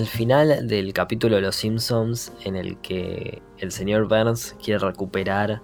[0.00, 5.60] el final del capítulo de Los Simpsons en el que el señor Burns quiere recuperar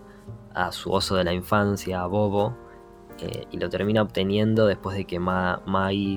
[0.55, 2.55] a su oso de la infancia, a Bobo,
[3.19, 5.62] eh, y lo termina obteniendo después de que Ma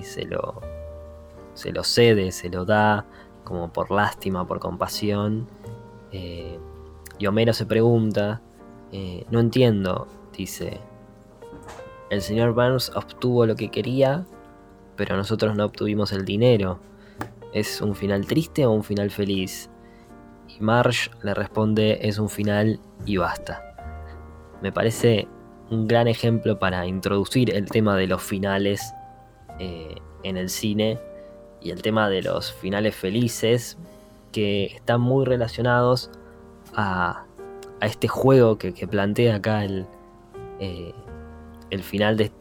[0.03, 0.59] se lo,
[1.53, 3.05] se lo cede, se lo da,
[3.45, 5.47] como por lástima, por compasión.
[6.11, 6.59] Eh,
[7.19, 8.41] y Homero se pregunta,
[8.91, 10.81] eh, no entiendo, dice,
[12.09, 14.25] el señor Burns obtuvo lo que quería,
[14.97, 16.81] pero nosotros no obtuvimos el dinero.
[17.53, 19.69] ¿Es un final triste o un final feliz?
[20.47, 23.63] Y Marsh le responde, es un final y basta.
[24.61, 25.27] Me parece
[25.69, 28.93] un gran ejemplo para introducir el tema de los finales
[29.59, 30.99] eh, en el cine
[31.61, 33.77] y el tema de los finales felices
[34.31, 36.11] que están muy relacionados
[36.75, 37.25] a,
[37.81, 39.85] este juego que, plantea acá el,
[40.59, 40.93] eh,
[41.69, 42.31] el final de,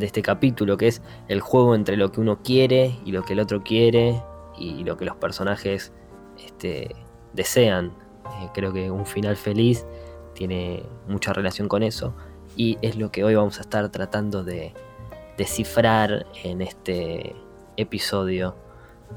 [0.00, 3.40] este capítulo, que es el juego entre lo que uno quiere y lo que el
[3.40, 4.20] otro quiere
[4.60, 5.92] y lo que los personajes
[6.44, 6.94] este,
[7.32, 7.92] desean.
[8.40, 9.86] Eh, creo que un final feliz
[10.34, 12.14] tiene mucha relación con eso
[12.56, 14.72] y es lo que hoy vamos a estar tratando de
[15.36, 17.34] descifrar en este
[17.76, 18.54] episodio,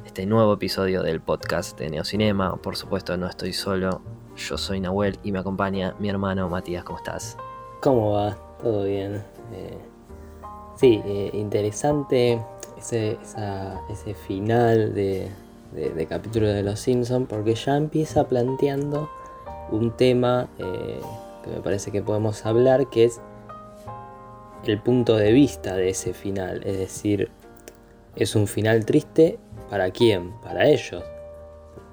[0.05, 2.55] este nuevo episodio del podcast de Neocinema.
[2.55, 4.01] Por supuesto, no estoy solo,
[4.35, 6.83] yo soy Nahuel y me acompaña mi hermano Matías.
[6.83, 7.37] ¿Cómo estás?
[7.81, 8.37] ¿Cómo va?
[8.61, 9.23] ¿Todo bien?
[9.51, 9.77] Eh,
[10.77, 12.41] sí, eh, interesante
[12.83, 13.17] ese,
[13.89, 15.29] ese final de,
[16.09, 19.09] capítulo de Los Simpsons porque ya empieza planteando
[19.71, 20.99] un tema eh,
[21.43, 23.21] que me parece que podemos hablar que es
[24.65, 26.61] el punto de vista de ese final.
[26.65, 27.31] Es decir,
[28.15, 29.39] es un final triste
[29.69, 30.31] para quién?
[30.41, 31.03] Para ellos.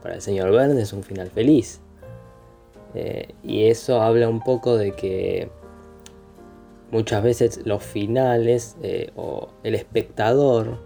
[0.03, 1.81] Para el señor Verne es un final feliz.
[3.45, 5.51] y eso habla un poco de que
[6.91, 10.79] muchas veces los finales eh, o el espectador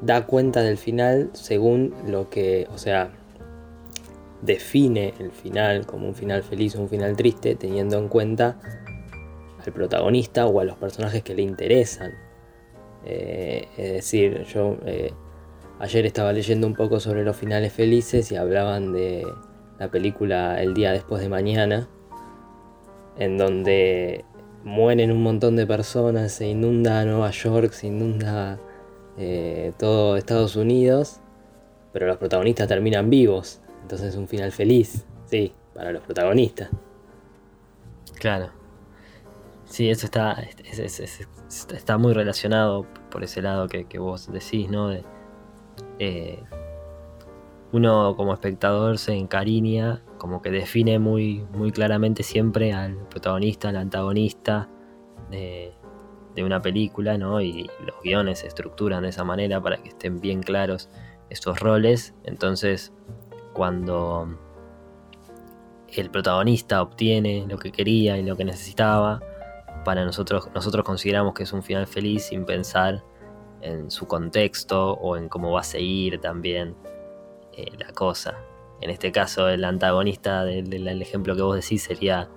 [0.00, 3.10] da cuenta del final según lo que, o sea,
[4.42, 8.58] define el final como un final feliz o un final triste teniendo en cuenta
[9.64, 12.12] al protagonista o a los personajes que le interesan.
[13.04, 15.12] Eh, es decir, yo eh,
[15.78, 19.26] ayer estaba leyendo un poco sobre los finales felices y hablaban de
[19.78, 21.88] la película El día después de mañana
[23.18, 24.24] en donde
[24.64, 28.58] mueren un montón de personas, se inunda Nueva York, se inunda
[29.16, 31.20] eh, todo Estados Unidos,
[31.92, 36.68] pero los protagonistas terminan vivos, entonces es un final feliz, sí, para los protagonistas.
[38.18, 38.50] Claro.
[39.66, 40.36] Sí, eso está,
[41.74, 44.92] está muy relacionado por ese lado que, vos decís, ¿no?
[45.98, 46.42] Eh,
[47.72, 53.76] uno como espectador se encariña como que define muy, muy claramente siempre al protagonista, al
[53.76, 54.68] antagonista
[55.30, 55.72] de,
[56.38, 57.40] una película, ¿no?
[57.40, 60.90] Y los guiones se estructuran de esa manera para que estén bien claros
[61.30, 62.14] estos roles.
[62.24, 62.92] Entonces,
[63.54, 64.38] cuando
[65.88, 69.20] el protagonista obtiene lo que quería y lo que necesitaba,
[69.82, 73.02] para nosotros, nosotros consideramos que es un final feliz sin pensar
[73.62, 76.74] en su contexto o en cómo va a seguir también
[77.52, 78.36] eh, la cosa.
[78.80, 82.28] En este caso, el antagonista del, ejemplo que vos decís sería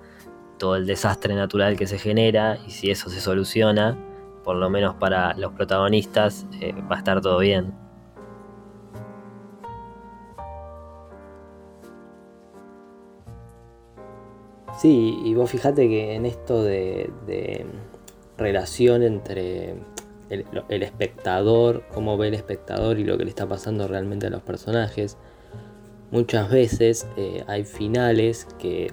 [0.58, 3.98] todo el desastre natural que se genera y si eso se soluciona,
[4.44, 7.74] por lo menos para los protagonistas, eh, va a estar todo bien.
[14.78, 17.10] Sí, y vos fijate que en esto de,
[18.38, 19.72] relación entre
[20.30, 24.30] el, el, espectador, cómo ve el espectador y lo que le está pasando realmente a
[24.30, 25.18] los personajes,
[26.10, 28.90] Muchas veces eh, hay finales que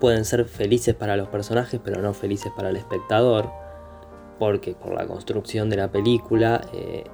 [0.00, 3.48] pueden ser felices para los personajes, pero no felices para el espectador,
[4.40, 7.04] porque por la construcción de la película, eh,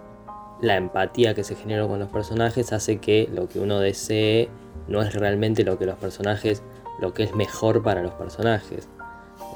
[0.62, 4.48] la empatía que se generó con los personajes hace que lo que uno desee
[4.88, 6.62] no es realmente lo que los personajes,
[6.98, 8.88] lo que es mejor para los personajes.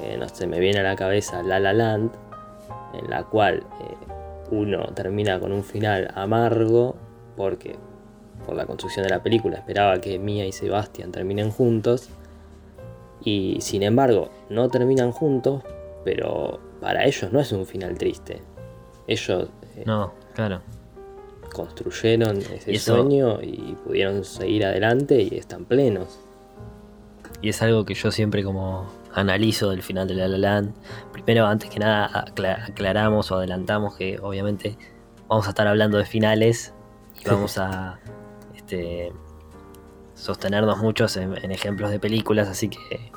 [0.03, 2.11] Eh, no sé, me viene a la cabeza La La Land,
[2.93, 3.63] en la cual
[4.51, 6.95] uno termina con un final amargo
[7.35, 7.75] porque
[8.45, 12.09] por la construcción de la película, esperaba que Mia y Sebastian terminen juntos.
[13.23, 15.63] Y sin embargo, no terminan juntos,
[16.03, 18.41] pero para ellos no es un final triste.
[19.07, 20.61] Ellos eh, no, claro.
[21.53, 26.19] construyeron ese sueño y pudieron seguir adelante y están plenos.
[27.41, 30.73] Y es algo que yo siempre como analizo del final de La La Land.
[31.11, 32.25] Primero, antes que nada,
[32.67, 34.77] aclaramos o adelantamos que obviamente
[35.27, 36.73] vamos a estar hablando de finales
[37.21, 37.99] y vamos a
[38.73, 39.13] este,
[40.15, 43.11] sostenernos muchos en, ejemplos de películas, así que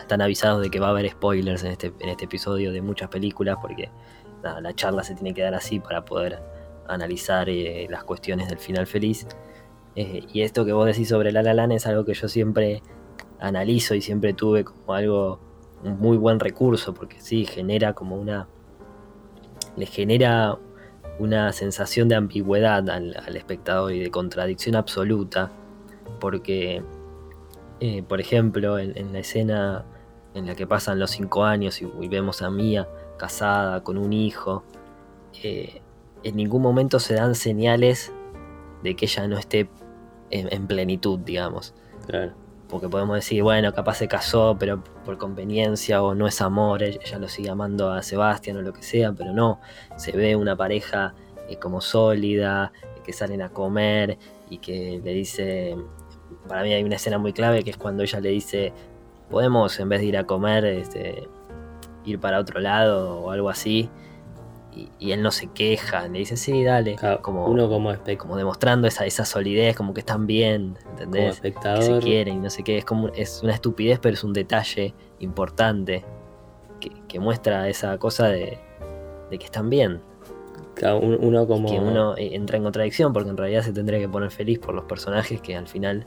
[0.00, 3.08] están avisados de que va a haber spoilers en este, en este episodio de muchas
[3.08, 3.90] películas, porque
[4.42, 6.38] la charla se tiene que dar así para poder
[6.86, 9.26] analizar eh, las cuestiones del final feliz.
[9.96, 12.82] Eh, y esto que vos decís sobre La La es algo que yo siempre
[13.40, 15.40] analizo y siempre tuve como algo,
[15.82, 18.48] un muy buen recurso, porque sí, genera como una...
[19.76, 20.58] le genera
[21.18, 25.50] una sensación de ambigüedad al, espectador y de contradicción absoluta,
[26.20, 26.82] porque,
[27.80, 29.84] eh, por ejemplo, en, la escena
[30.34, 34.64] en la que pasan los cinco años y, vemos a Mía casada con un hijo,
[35.42, 35.80] eh,
[36.22, 38.12] en ningún momento se dan señales
[38.82, 39.68] de que ella no esté
[40.30, 41.74] en, plenitud, digamos.
[42.74, 47.20] Porque podemos decir, bueno, capaz se casó, pero por conveniencia o no es amor, ella
[47.20, 49.60] lo sigue amando a Sebastián o lo que sea, pero no,
[49.96, 51.14] se ve una pareja
[51.48, 52.72] eh, como sólida,
[53.04, 54.18] que salen a comer
[54.50, 55.76] y que le dice,
[56.48, 58.72] para mí hay una escena muy clave que es cuando ella le dice,
[59.30, 61.28] podemos en vez de ir a comer, este,
[62.04, 63.88] ir para otro lado o algo así
[64.98, 66.96] y, él no se queja, le dice, sí, dale.
[67.22, 71.40] como, uno como Como demostrando esa, esa solidez, como que están bien, ¿entendés?
[71.40, 72.78] Que se quieren y no sé qué.
[72.78, 76.04] Es como es una estupidez, pero es un detalle importante
[76.80, 78.58] que, muestra esa cosa de,
[79.30, 80.00] que están bien.
[80.82, 81.68] uno como...
[81.68, 84.74] Que uno eh, entra en contradicción porque en realidad se tendría que poner feliz por
[84.74, 86.04] los personajes que al final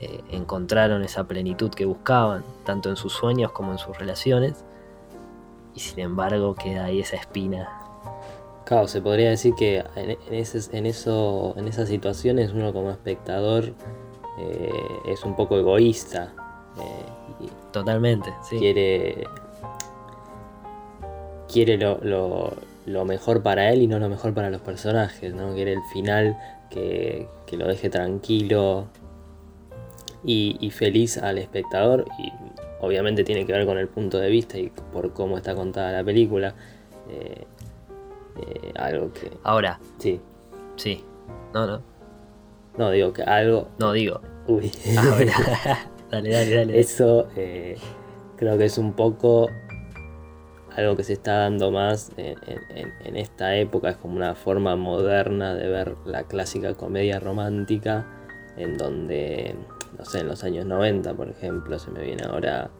[0.00, 4.64] eh, encontraron esa plenitud que buscaban, tanto en sus sueños como en sus relaciones.
[5.74, 7.81] Y sin embargo queda ahí esa espina
[8.64, 13.74] Claro, se podría decir que en, ese, en, eso, en esas situaciones uno como espectador
[14.38, 14.70] eh,
[15.06, 16.32] es un poco egoísta.
[16.78, 17.22] Eh,
[17.72, 18.58] Totalmente, sí.
[18.58, 19.24] Quiere,
[21.50, 25.54] quiere lo, mejor para él y no lo mejor para los personajes, ¿no?
[25.54, 26.36] Quiere el final
[26.70, 28.88] que, lo deje tranquilo
[30.24, 32.32] y, feliz al espectador y
[32.80, 36.04] obviamente tiene que ver con el punto de vista y por cómo está contada la
[36.04, 36.54] película.
[37.08, 37.44] Eh,
[38.36, 39.30] eh, algo que.
[39.42, 39.78] Ahora.
[39.98, 40.20] Sí.
[40.76, 41.04] Sí.
[41.54, 41.82] No, no.
[42.78, 43.68] No, digo que algo.
[43.78, 44.20] No, digo.
[44.46, 44.72] Uy.
[44.96, 45.32] Ahora.
[46.10, 46.80] dale, dale, dale.
[46.80, 47.76] Eso eh,
[48.36, 49.48] creo que es un poco
[50.76, 53.90] algo que se está dando más en, esta época.
[53.90, 58.06] Es como una forma moderna de ver la clásica comedia romántica.
[58.56, 59.54] En donde,
[59.98, 62.70] no sé, en los años 90, por ejemplo, se me viene ahora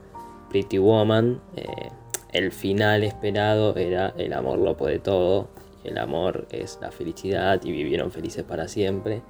[0.50, 1.40] Pretty Woman.
[1.56, 1.90] Eh,
[2.32, 5.48] el final esperado era el amor lo puede todo,
[5.84, 9.22] el amor es la felicidad y vivieron felices para siempre.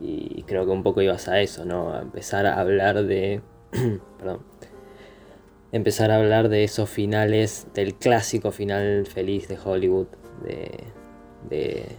[0.00, 1.98] Y creo que un poco ibas a eso, ¿no?
[1.98, 3.40] Empezar a hablar de.
[4.18, 4.40] perdón.
[5.70, 10.08] Empezar a hablar de esos finales, del clásico final feliz de Hollywood,
[10.44, 10.84] de,
[11.48, 11.96] de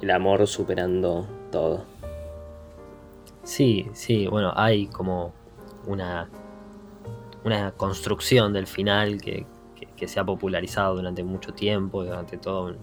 [0.00, 1.84] el amor superando todo.
[3.42, 5.32] Sí, sí, bueno, hay como
[5.86, 6.28] una,
[7.44, 9.44] una construcción del final que,
[10.00, 12.74] que se ha popularizado durante mucho tiempo, durante toda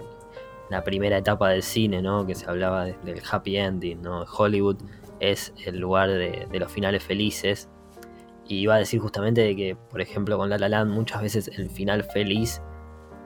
[0.70, 2.28] la primera etapa del cine, ¿no?
[2.28, 4.04] que se hablaba del happy ending.
[4.04, 4.22] ¿no?
[4.22, 4.78] Hollywood
[5.20, 7.70] es el lugar de, los finales felices.
[8.48, 11.48] Y iba a decir justamente de que, por ejemplo, con La La Land muchas veces
[11.58, 12.62] el final feliz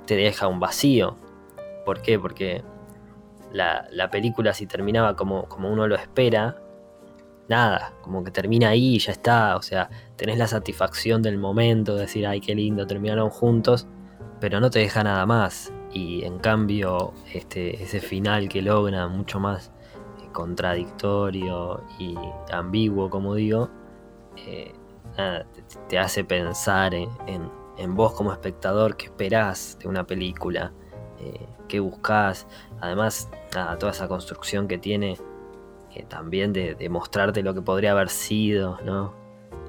[0.08, 1.18] te deja un vacío.
[1.86, 2.18] ¿Por qué?
[2.18, 2.64] Porque
[3.52, 6.61] la, película si terminaba como, como uno lo espera,
[7.48, 11.96] nada, como que termina ahí y ya está, o sea, tenés la satisfacción del momento,
[11.96, 13.88] de decir, ay, qué lindo, terminaron juntos,
[14.40, 15.72] pero no te deja nada más.
[15.94, 19.72] Y en cambio, este, ese final que logra mucho más
[20.22, 22.16] eh, contradictorio y
[22.52, 23.70] ambiguo, como digo,
[24.38, 24.74] eh,
[25.90, 27.10] te, hace pensar en,
[27.96, 30.72] vos como espectador, qué esperás de una película,
[31.20, 32.48] eh, qué buscás.
[32.80, 33.30] Además,
[33.80, 35.18] toda esa construcción que tiene
[36.08, 39.14] también de, mostrarte lo que podría haber sido, ¿no?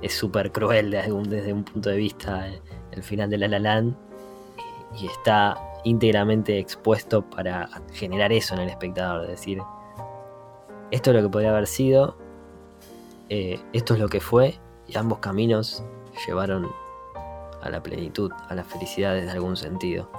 [0.02, 2.60] Es súper cruel desde un punto de vista eh,
[2.92, 3.96] el, final de La La Land
[5.00, 9.60] y, está íntegramente expuesto para generar eso en el espectador, es decir,
[10.90, 12.16] esto es lo que podría haber sido,
[13.28, 15.82] eh, esto es lo que fue y ambos caminos
[16.26, 16.70] llevaron
[17.62, 20.10] a la plenitud, a la felicidad desde algún sentido.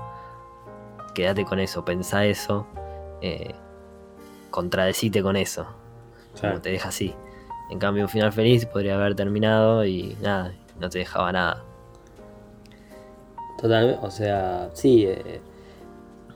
[1.13, 2.65] Quédate con eso, pensá eso,
[3.21, 3.53] eh,
[4.49, 5.82] contradecite con eso
[6.39, 7.13] como te deja así.
[7.69, 11.63] En cambio, un final feliz podría haber terminado y nada, no te dejaba nada.
[13.59, 15.39] Totalmente, o sea, sí, eh,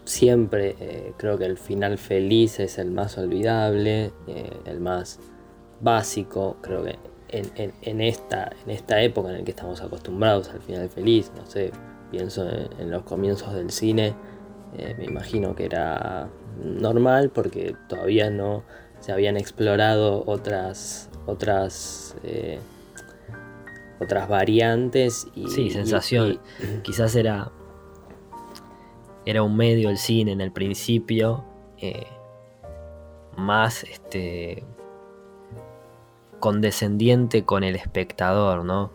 [0.06, 5.20] siempre eh, creo que el final feliz es el más olvidable, eh, el más
[5.82, 6.98] básico, creo que
[7.30, 11.72] en, esta, en esta época en la que estamos acostumbrados al final feliz, no sé,
[12.10, 14.16] pienso en los comienzos del cine,
[14.98, 16.30] me imagino que era
[16.64, 18.64] normal porque todavía no
[19.08, 22.60] se habían explorado otras otras eh,
[24.02, 26.40] otras variantes y sí sensación
[26.84, 27.52] quizás era
[29.26, 31.46] era un medio el cine en el principio
[31.78, 32.08] eh,
[33.38, 34.64] más este,
[36.40, 38.92] condescendiente con el espectador, ¿no?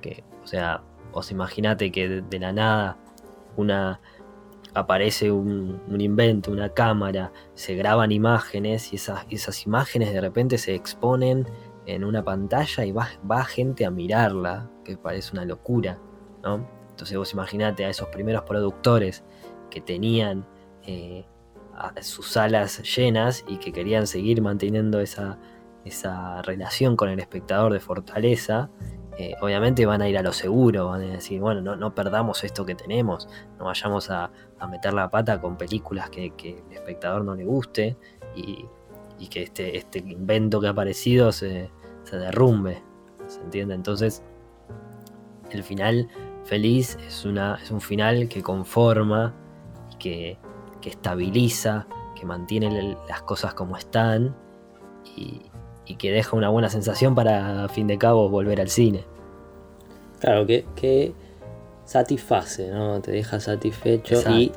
[0.00, 2.96] Que, o sea, os imaginate que de, la nada
[3.56, 4.00] una
[4.74, 10.74] aparece un, invento, una cámara, se graban imágenes y esas, esas imágenes de repente se
[10.74, 11.46] exponen
[11.86, 15.98] en una pantalla y va, va gente a mirarla, que parece una locura,
[16.42, 16.66] ¿no?
[16.90, 19.24] Entonces vos imaginate a esos primeros productores
[19.70, 20.46] que tenían
[20.86, 21.24] eh,
[22.02, 25.38] sus salas llenas y que querían seguir manteniendo esa,
[25.84, 28.70] esa relación con el espectador de fortaleza,
[29.18, 32.42] eh, obviamente van a ir a lo seguro, van a decir, bueno, no, no perdamos
[32.42, 34.30] esto que tenemos, no vayamos a,
[34.70, 37.96] meter la pata con películas que, el espectador no le guste
[38.34, 38.66] y,
[39.28, 41.70] que este, este invento que ha aparecido se,
[42.10, 42.82] derrumbe,
[43.26, 43.74] ¿se entiende?
[43.74, 44.22] Entonces,
[45.50, 46.08] el final
[46.44, 49.34] feliz es, una, es un final que conforma
[49.92, 50.38] y que,
[50.80, 51.86] que estabiliza,
[52.18, 54.34] que mantiene las cosas como están
[55.16, 55.49] y,
[55.90, 59.04] y que deja una buena sensación para, a fin de cabo, volver al cine.
[60.20, 61.14] Claro, que, que
[61.84, 63.00] satisface, ¿no?
[63.00, 64.52] Te deja satisfecho y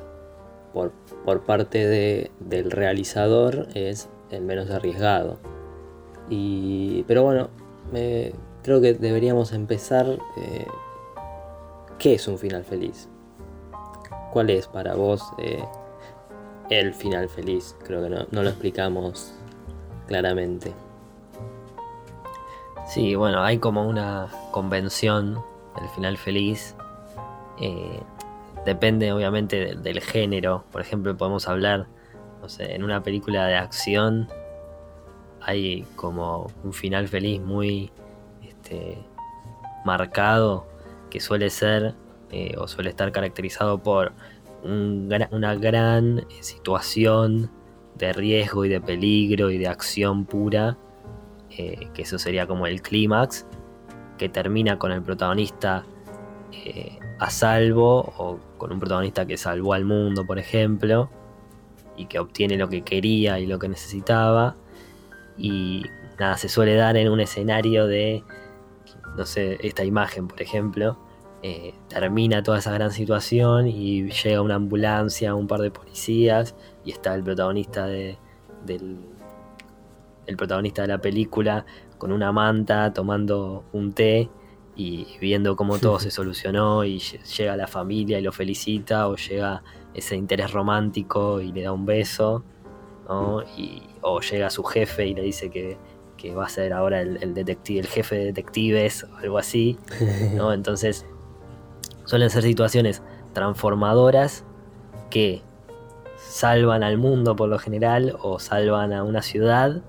[0.73, 0.91] por,
[1.25, 5.39] por parte de, del realizador es el menos arriesgado.
[6.29, 7.49] Y, pero bueno,
[8.61, 10.05] creo que deberíamos empezar.
[10.37, 10.67] Eh,
[11.97, 13.09] ¿Qué es un final feliz?
[14.31, 15.63] ¿Cuál es para vos eh,
[16.69, 17.75] el final feliz?
[17.83, 19.33] Creo que no, no lo explicamos
[20.05, 20.73] claramente.
[22.85, 25.39] Sí, bueno, hay como una convención
[25.79, 26.75] del final feliz.
[27.59, 28.01] Eh,
[28.65, 30.65] depende obviamente del, género.
[30.71, 31.87] Por ejemplo, podemos hablar,
[32.41, 34.29] no sé, en una película de acción
[35.45, 37.91] hay como un final feliz muy
[38.41, 38.97] este,
[39.83, 40.65] marcado
[41.09, 41.95] que suele ser
[42.31, 44.13] eh, o suele estar caracterizado por
[44.63, 47.51] una gran situación
[47.95, 50.77] de riesgo y de peligro y de acción pura
[51.57, 53.45] eh, que eso sería como el clímax,
[54.17, 55.85] que termina con el protagonista
[56.51, 61.09] eh, a salvo o con un protagonista que salvó al mundo, por ejemplo,
[61.97, 64.55] y que obtiene lo que quería y lo que necesitaba.
[65.37, 65.83] Y
[66.19, 68.23] nada, se suele dar en un escenario de,
[69.17, 70.97] no sé, esta imagen, por ejemplo.
[71.45, 76.55] Eh, termina toda esa gran situación y llega una ambulancia, un par de policías
[76.85, 78.17] y está el protagonista del,
[80.25, 81.65] el protagonista de la película
[81.97, 84.29] con una manta tomando un té
[84.75, 89.63] y viendo cómo todo se solucionó y llega la familia y lo felicita o llega
[89.93, 92.43] ese interés romántico y le da un beso
[93.57, 95.77] y, o llega su jefe y le dice que,
[96.37, 99.77] va a ser ahora el, detective, el jefe de detectives o algo así
[100.33, 100.53] ¿no?
[100.53, 101.05] entonces
[102.05, 103.01] suelen ser situaciones
[103.33, 104.45] transformadoras
[105.09, 105.41] que
[106.15, 109.81] salvan al mundo por lo general o salvan a una ciudad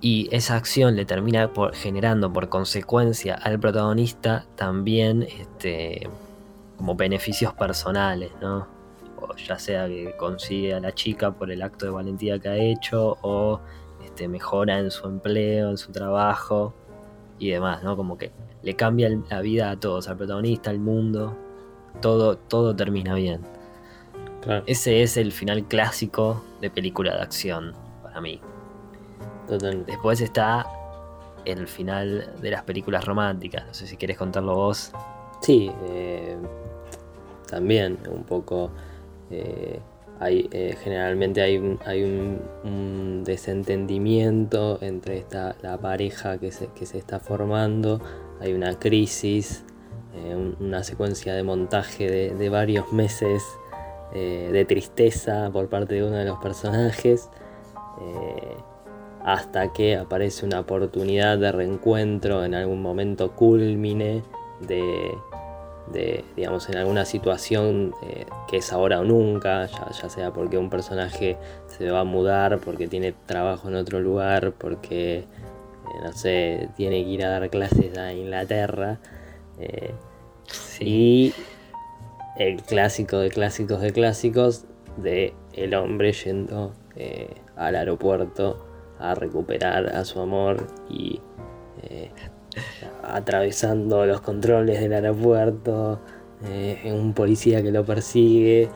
[0.00, 6.08] y esa acción le termina por, generando por consecuencia al protagonista también este,
[6.76, 8.66] como beneficios personales, ¿no?
[9.18, 12.56] O ya sea que consigue a la chica por el acto de valentía que ha
[12.56, 13.60] hecho o
[14.04, 16.74] este, mejora en su empleo, en su trabajo
[17.38, 17.96] y demás, ¿no?
[17.96, 21.36] Como que le cambia la vida a todos, al protagonista, al mundo,
[22.00, 23.40] todo, todo termina bien.
[24.66, 27.72] Ese es el final clásico de película de acción
[28.02, 28.40] para mí.
[29.86, 30.66] Después está
[31.46, 33.66] el final de las películas románticas.
[33.66, 34.92] No sé si quieres contarlo vos.
[35.40, 36.36] Sí, eh,
[37.48, 38.70] también un poco.
[39.30, 39.80] Eh,
[40.18, 46.86] hay, eh, generalmente hay, un, hay un, desentendimiento entre esta, la pareja que se, que
[46.86, 48.00] se está formando.
[48.40, 49.64] Hay una crisis,
[50.60, 53.42] una secuencia de montaje de, de varios meses
[54.12, 57.28] de tristeza por parte de uno de los personajes
[59.26, 64.22] hasta que aparece una oportunidad de reencuentro en algún momento culmine
[64.60, 70.70] de, digamos, en alguna situación eh, que es ahora o nunca, ya, sea porque un
[70.70, 75.26] personaje se va a mudar, porque tiene trabajo en otro lugar, porque, eh,
[76.04, 79.00] no sé, tiene que ir a dar clases a Inglaterra.
[79.58, 79.92] Eh,
[80.78, 81.34] y
[82.38, 84.66] el clásico de clásicos de clásicos
[84.98, 86.74] de el hombre yendo
[87.56, 88.65] al aeropuerto
[88.98, 91.20] a recuperar a su amor y
[91.82, 92.10] eh,
[93.02, 96.00] atravesando los controles del aeropuerto,
[96.44, 98.68] eh, un policía que lo persigue,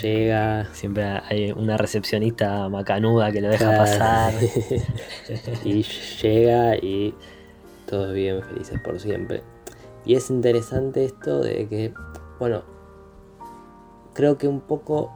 [0.00, 0.66] llega...
[0.72, 4.34] Siempre hay una recepcionista macanuda que lo deja pasar.
[5.64, 7.14] y llega y
[7.86, 9.42] todos bien felices por siempre.
[10.04, 11.94] Y es interesante esto de que,
[12.38, 12.64] bueno,
[14.14, 15.12] creo que un poco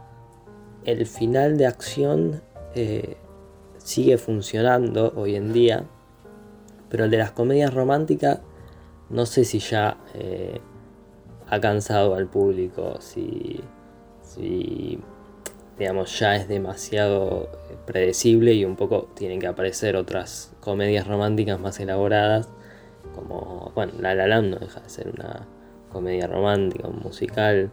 [0.84, 2.42] el final de acción
[2.74, 3.16] eh,
[3.86, 5.84] sigue funcionando hoy en día,
[6.88, 8.40] pero el de las comedias románticas
[9.10, 10.60] no sé si ya eh,
[11.48, 13.60] ha cansado al público, si,
[14.22, 14.98] si
[15.78, 21.60] digamos ya es demasiado eh, predecible y un poco tienen que aparecer otras comedias románticas
[21.60, 22.48] más elaboradas,
[23.14, 25.46] como, bueno, La La Land no deja de ser una
[25.92, 27.70] comedia romántica, un musical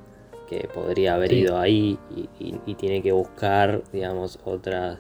[0.48, 1.98] que podría haber ido ahí
[2.40, 5.00] y, tiene que buscar, digamos, otras,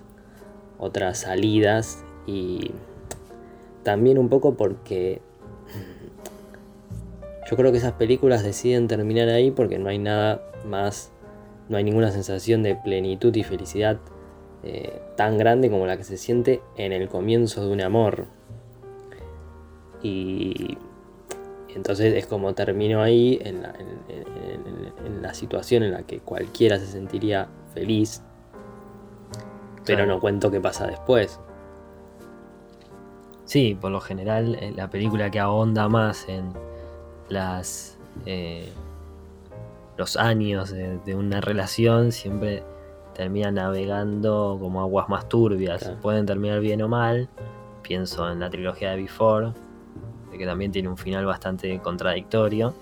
[0.84, 2.72] otras salidas y
[3.84, 5.22] también un poco porque
[7.50, 11.12] yo creo que esas películas deciden terminar ahí porque no hay nada más,
[11.70, 14.00] no hay ninguna sensación de plenitud y felicidad
[14.64, 18.28] eh, tan grande como la que se siente en el comienzo de un amor.
[20.02, 20.78] Y
[21.76, 23.62] entonces es como termino ahí en
[25.22, 28.22] la, situación en la que cualquiera se sentiría feliz,
[29.86, 31.40] pero no cuento qué pasa después.
[33.46, 36.54] Sí, por lo general eh, la película que ahonda más en
[37.30, 38.72] las eh,
[39.98, 42.64] los años de, una relación siempre
[43.14, 45.92] termina navegando como aguas más turbias.
[46.02, 47.30] Pueden terminar bien o mal.
[47.84, 49.52] Pienso en la trilogía de Before,
[50.36, 52.74] que también tiene un final bastante contradictorio.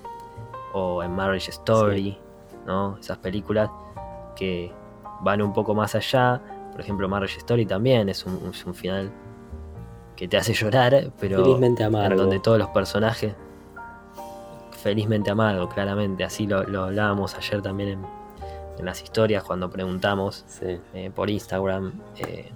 [0.73, 2.17] O en Marriage Story,
[2.65, 2.97] ¿no?
[2.97, 3.69] Esas películas
[4.37, 4.71] que
[5.21, 6.41] van un poco más allá.
[6.71, 9.11] Por ejemplo, Marriage Story también es un, un final
[10.15, 13.33] que te hace llorar, pero felizmente donde todos los personajes
[14.81, 16.23] felizmente amargo, claramente.
[16.23, 22.51] Así lo, hablábamos ayer también en, las historias cuando preguntamos eh, por Instagram eh,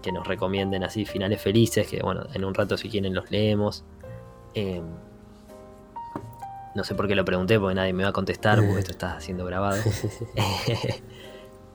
[0.00, 3.82] que nos recomienden así finales felices, que bueno, en un rato si quieren los leemos.
[4.54, 4.80] Eh,
[6.76, 9.20] no sé por qué lo pregunté, porque nadie me va a contestar, porque esto está
[9.20, 9.82] siendo grabado.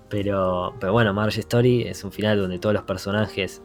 [0.09, 3.61] pero, pero bueno, Marge Story es un final donde todos los personajes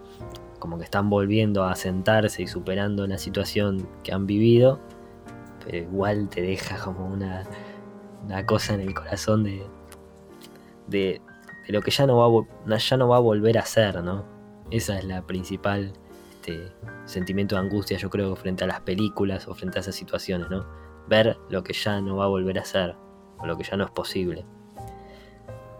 [0.58, 4.80] como que están volviendo a sentarse y superando la situación que han vivido
[5.64, 7.44] pero igual te deja como una,
[8.46, 9.66] cosa en el corazón de,
[10.86, 11.20] de,
[11.68, 14.24] lo que ya no, va, ya no va a volver a ser, ¿no?
[14.70, 15.92] Esa es la principal
[16.32, 16.72] este,
[17.06, 20.66] sentimiento de angustia, yo creo, frente a las películas o frente a esas situaciones, ¿no?
[21.08, 22.96] Ver lo que ya no va a volver a ser,
[23.38, 24.44] o lo que ya no es posible.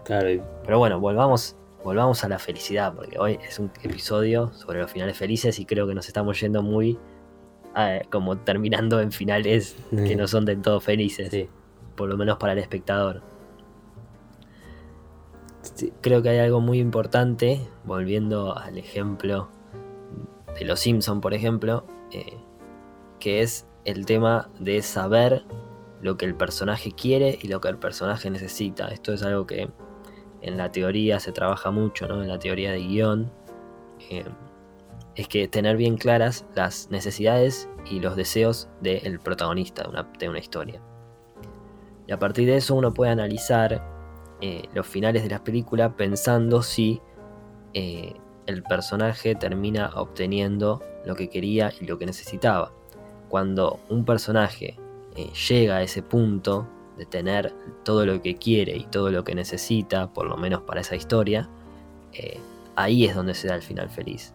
[0.05, 0.29] Claro.
[0.63, 5.17] Pero bueno, volvamos, volvamos a la felicidad, porque hoy es un episodio sobre los finales
[5.17, 6.97] felices y creo que nos estamos yendo muy
[8.09, 11.47] como terminando en finales que no son del todo felices.
[11.95, 13.21] Por lo menos para el espectador.
[16.01, 19.49] Creo que hay algo muy importante, volviendo al ejemplo
[20.57, 22.37] de los Simpson, por ejemplo, eh,
[23.19, 25.43] que es el tema de saber
[26.01, 28.87] lo que el personaje quiere y lo que el personaje necesita.
[28.89, 29.69] Esto es algo que
[30.41, 32.21] en la teoría se trabaja mucho, ¿no?
[32.21, 33.31] En la teoría de guion.
[34.09, 34.25] Eh,
[35.15, 40.81] es que tener bien claras las necesidades y los deseos del protagonista de una, historia.
[42.05, 43.81] Y a partir de eso uno puede analizar
[44.41, 47.01] eh, los finales de la película pensando si
[47.73, 48.13] eh,
[48.45, 52.73] el personaje termina obteniendo lo que quería y lo que necesitaba.
[53.29, 54.77] Cuando un personaje
[55.47, 56.67] llega a ese punto
[56.97, 57.53] de tener
[57.83, 61.49] todo lo que quiere y todo lo que necesita, por lo menos para esa historia,
[62.75, 64.33] ahí es donde se da el final feliz.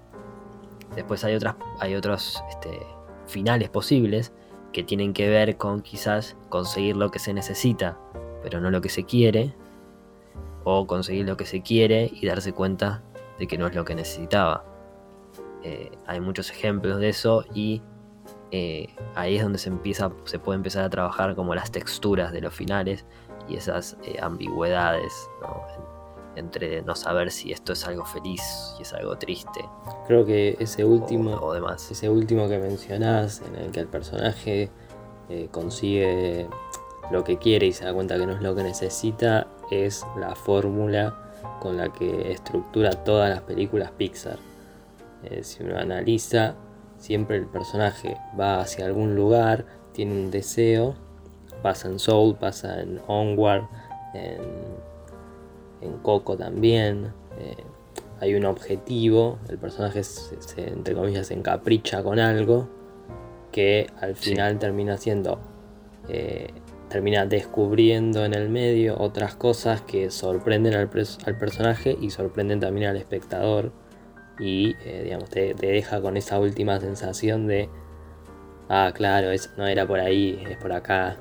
[0.94, 2.80] Después hay, otras, hay otros este,
[3.26, 4.32] finales posibles
[4.72, 7.98] que tienen que ver con quizás conseguir lo que se necesita,
[8.42, 9.54] pero no lo que se quiere,
[10.64, 13.02] o conseguir lo que se quiere y darse cuenta
[13.38, 14.64] de que no es lo que necesitaba.
[15.62, 17.82] Eh, hay muchos ejemplos de eso y
[18.50, 22.40] eh, ahí es donde se empieza, se puede empezar a trabajar como las texturas de
[22.40, 23.04] los finales
[23.48, 25.12] y esas eh, ambigüedades
[26.36, 28.42] entre no saber si esto es algo feliz
[28.78, 29.60] y es algo triste.
[30.06, 34.70] Creo que ese último, ese último que mencionás, en el que el personaje
[35.28, 36.48] eh, consigue
[37.10, 40.34] lo que quiere y se da cuenta que no es lo que necesita, es la
[40.34, 41.16] fórmula
[41.60, 44.38] con la que estructura todas las películas Pixar.
[45.24, 46.54] Eh, si uno analiza,
[47.00, 50.94] siempre el personaje va hacia algún lugar, tiene un deseo,
[51.62, 53.64] pasa en Soul, pasa en Onward,
[54.14, 54.40] en
[55.80, 57.12] en Coco también.
[57.38, 57.56] Eh,
[58.20, 62.68] hay un objetivo, el personaje se, entre comillas se encapricha con algo
[63.50, 65.40] que al final termina siendo,
[66.08, 66.48] eh,
[66.88, 72.96] termina descubriendo en el medio otras cosas que sorprenden al, personaje y sorprenden también al
[72.96, 73.72] espectador
[74.40, 77.68] y eh, digamos te, deja con esa última sensación de,
[78.68, 81.16] ah claro, eso no era por ahí, es por acá.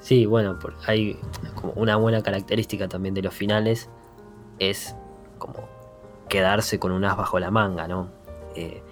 [0.00, 1.18] Sí, bueno, hay
[1.54, 3.90] como una buena característica también de los finales
[4.58, 4.94] es
[5.38, 5.68] como
[6.28, 8.08] quedarse con un as bajo la manga, ¿no?
[8.54, 8.82] Eh,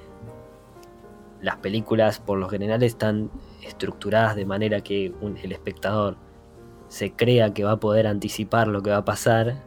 [1.40, 3.30] las películas por lo general están
[3.62, 6.16] estructuradas de manera que el espectador
[6.88, 9.62] se crea que va a poder anticipar lo que va a pasar,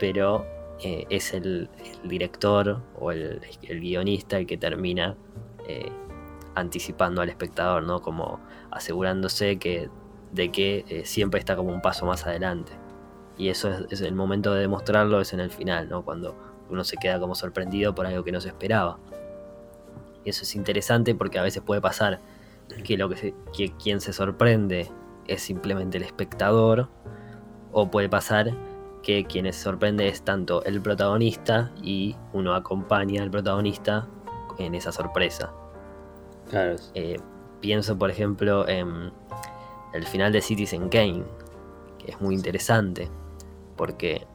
[0.00, 0.44] pero
[0.82, 1.68] eh, es el,
[2.02, 5.16] director o el, guionista el que termina
[5.68, 5.92] eh,
[6.56, 8.02] anticipando al espectador, ¿no?
[8.02, 8.40] Como
[8.72, 9.88] asegurándose que,
[10.32, 12.72] de que eh, siempre está como un paso más adelante.
[13.38, 16.04] Y eso es, el momento de demostrarlo, es en el final, ¿no?
[16.04, 16.34] Cuando
[16.68, 18.98] uno se queda como sorprendido por algo que no se esperaba.
[20.24, 22.18] Y eso es interesante porque a veces puede pasar
[22.84, 24.90] que, lo que, que quien se sorprende
[25.28, 26.88] es simplemente el espectador,
[27.70, 28.52] o puede pasar
[29.02, 34.06] que quien se sorprende es tanto el protagonista y uno acompaña al protagonista
[34.58, 35.52] en esa sorpresa.
[36.50, 36.76] Claro.
[36.94, 37.18] Eh,
[37.60, 39.12] pienso, por ejemplo, en
[39.92, 41.24] el final de Citizen Kane,
[41.98, 43.10] que es muy interesante,
[43.76, 44.26] porque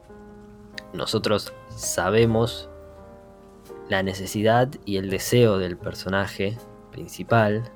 [0.93, 2.69] nosotros sabemos
[3.89, 6.57] la necesidad y el deseo del personaje
[6.91, 7.71] principal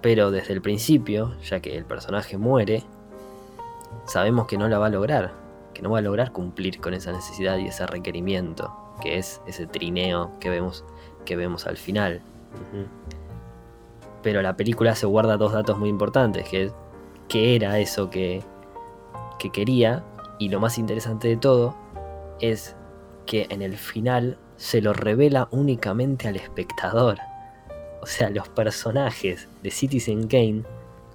[0.00, 2.84] pero desde el principio, ya que el personaje muere,
[4.06, 5.32] sabemos que no la va a lograr,
[5.78, 9.64] que no va a lograr cumplir con esa necesidad y ese requerimiento, que es ese
[9.68, 10.84] trineo que vemos,
[11.24, 12.20] que vemos al final.
[14.20, 16.72] Pero la película se guarda dos datos muy importantes, que es
[17.28, 18.42] qué era eso que,
[19.38, 20.02] que quería,
[20.40, 21.76] y lo más interesante de todo
[22.40, 22.74] es
[23.24, 27.18] que en el final se lo revela únicamente al espectador.
[28.02, 30.64] O sea, los personajes de Citizen Kane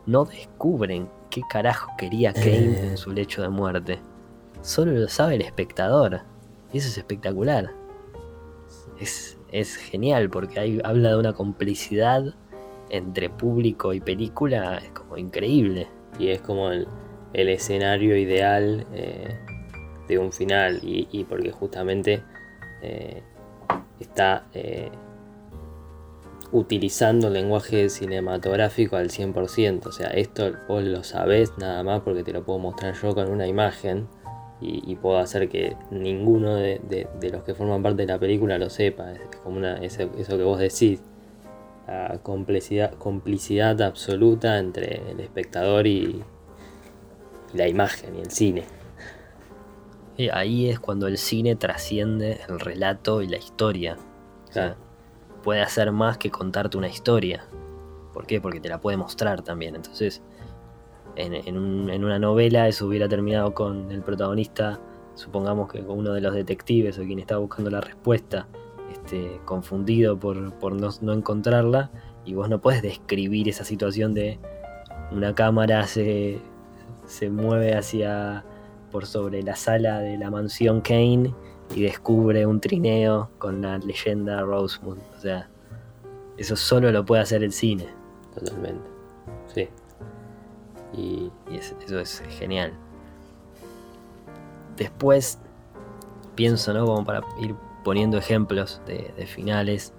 [0.05, 3.99] no descubren qué carajo quería Kane en su lecho de muerte.
[4.63, 6.21] Solo lo sabe el espectador.
[6.71, 7.71] Y eso es espectacular.
[8.97, 12.33] Es, es genial porque hay, habla de una complicidad
[12.89, 14.77] entre público y película.
[14.77, 15.89] Es como increíble.
[16.17, 16.87] Y es como el,
[17.33, 19.37] escenario ideal eh,
[20.07, 20.79] de un final.
[20.81, 22.23] Y, porque justamente
[22.81, 23.21] eh,
[23.99, 24.91] está eh,
[26.53, 29.87] utilizando el lenguaje cinematográfico al 100%.
[29.87, 33.29] O sea, esto vos lo sabés nada más porque te lo puedo mostrar yo con
[33.29, 34.07] una imagen
[34.63, 39.11] y, puedo hacer que ninguno de, los que forman parte de la película lo sepa.
[39.11, 41.01] Es como una, eso, que vos decís.
[41.87, 46.23] La complicidad, complicidad absoluta entre el espectador y,
[47.53, 48.63] la imagen y el cine.
[50.15, 53.97] Y ahí es cuando el cine trasciende el relato y la historia.
[54.51, 54.75] Claro
[55.43, 57.45] puede hacer más que contarte una historia.
[58.13, 58.41] ¿Por qué?
[58.41, 59.75] Porque te la puede mostrar también.
[59.75, 60.21] Entonces,
[61.15, 64.79] en, una novela eso hubiera terminado con el protagonista,
[65.15, 68.47] supongamos que con uno de los detectives o quien está buscando la respuesta,
[68.91, 71.91] este, confundido por, no, encontrarla,
[72.25, 74.39] y vos no puedes describir esa situación de
[75.11, 76.39] una cámara se,
[77.05, 78.45] se mueve hacia
[78.91, 81.33] por sobre la sala de la mansión Kane
[81.75, 84.99] y descubre un trineo con la leyenda Rosewood.
[85.17, 85.49] O sea,
[86.37, 87.87] eso solo lo puede hacer el cine.
[88.33, 88.92] Totalmente.
[90.93, 92.73] Y, eso es genial.
[94.77, 95.39] Después,
[96.35, 96.85] pienso, ¿no?
[96.85, 99.93] Como para ir poniendo ejemplos de, finales.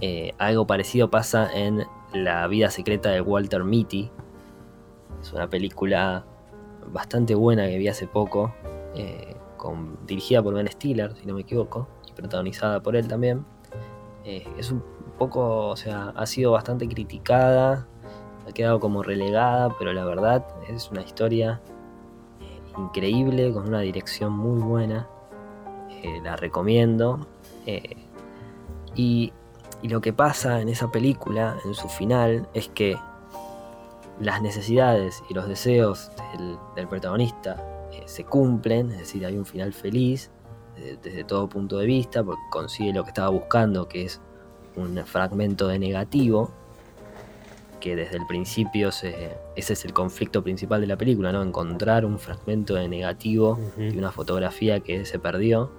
[0.00, 4.10] Eh, algo parecido pasa en La vida secreta de Walter Mitty.
[5.20, 6.24] Es una película
[6.92, 8.54] bastante buena que vi hace poco.
[8.94, 9.36] Eh,
[10.06, 13.44] dirigida por Ben Stiller, si no me equivoco, y protagonizada por él también.
[14.24, 14.82] Eh, es un
[15.18, 17.86] poco, o sea, ha sido bastante criticada,
[18.46, 21.60] ha quedado como relegada, pero la verdad es una historia
[22.40, 25.08] eh, increíble, con una dirección muy buena.
[26.02, 27.26] Eh, la recomiendo.
[28.94, 29.32] Y,
[29.82, 32.96] lo que pasa en esa película, en su final, es que
[34.18, 36.10] las necesidades y los deseos
[36.74, 37.62] del protagonista
[38.06, 40.30] se cumplen, es decir, hay un final feliz
[41.02, 44.20] desde, todo punto de vista, porque consigue lo que estaba buscando, que es
[44.76, 46.50] un fragmento de negativo,
[47.86, 51.40] que desde el principio ese es el conflicto principal de la película, ¿no?
[51.40, 55.70] Encontrar un fragmento de negativo y una fotografía que se perdió.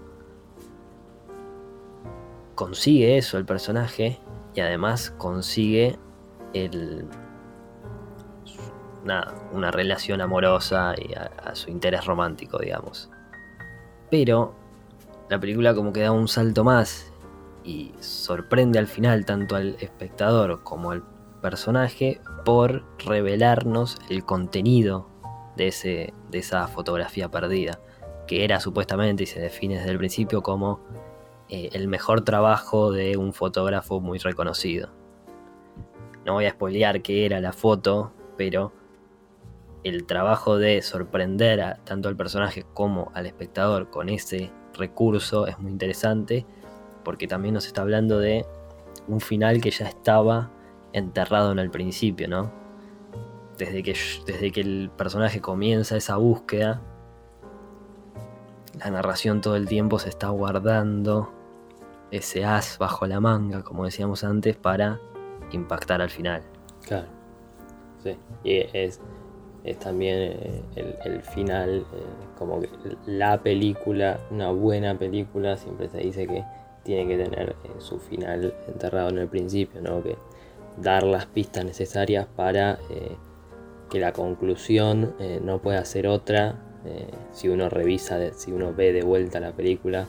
[2.56, 4.22] Consigue eso el personaje
[4.56, 6.00] y además consigue
[6.54, 7.04] el,
[9.52, 13.10] una relación amorosa y a, su interés romántico, digamos.
[14.10, 14.56] Pero
[15.30, 17.12] la película como que da un salto más
[17.66, 21.17] y sorprende al final tanto al espectador como al
[21.48, 25.08] personaje por revelarnos el contenido
[25.56, 27.80] de, ese, de esa fotografía perdida,
[28.28, 30.82] que era supuestamente y se define desde el principio como
[31.48, 34.90] eh, el mejor trabajo de un fotógrafo muy reconocido.
[36.26, 38.74] No voy a spoilear qué era la foto, pero
[39.86, 45.58] el trabajo de sorprender a, tanto al personaje como al espectador con ese recurso es
[45.60, 46.46] muy interesante
[47.06, 48.46] porque también nos está hablando de
[49.08, 50.52] un final que ya estaba
[50.98, 52.52] enterrado en el principio, ¿no?
[53.58, 56.82] Desde que, desde que el personaje comienza esa búsqueda,
[58.80, 61.32] la narración todo el tiempo se está guardando
[62.12, 65.00] ese as bajo la manga, como decíamos antes, para
[65.52, 66.44] impactar al final.
[66.86, 67.08] Claro.
[68.04, 68.16] Sí.
[68.44, 69.02] Y es,
[69.64, 70.18] es también
[70.76, 72.04] eh, el, final, eh,
[72.38, 72.70] como que
[73.06, 76.44] la película, una buena película, siempre se dice que
[76.84, 80.02] tiene que tener eh, su final enterrado en el principio, ¿no?
[80.02, 80.18] Que
[80.78, 82.80] dar las pistas necesarias para
[83.90, 86.56] que la conclusión no pueda ser otra.
[87.32, 90.06] si uno revisa, si uno ve de vuelta la película,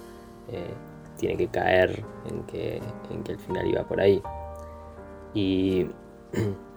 [1.16, 4.22] tiene que caer en que, en que el final iba por ahí.
[5.35, 5.87] Y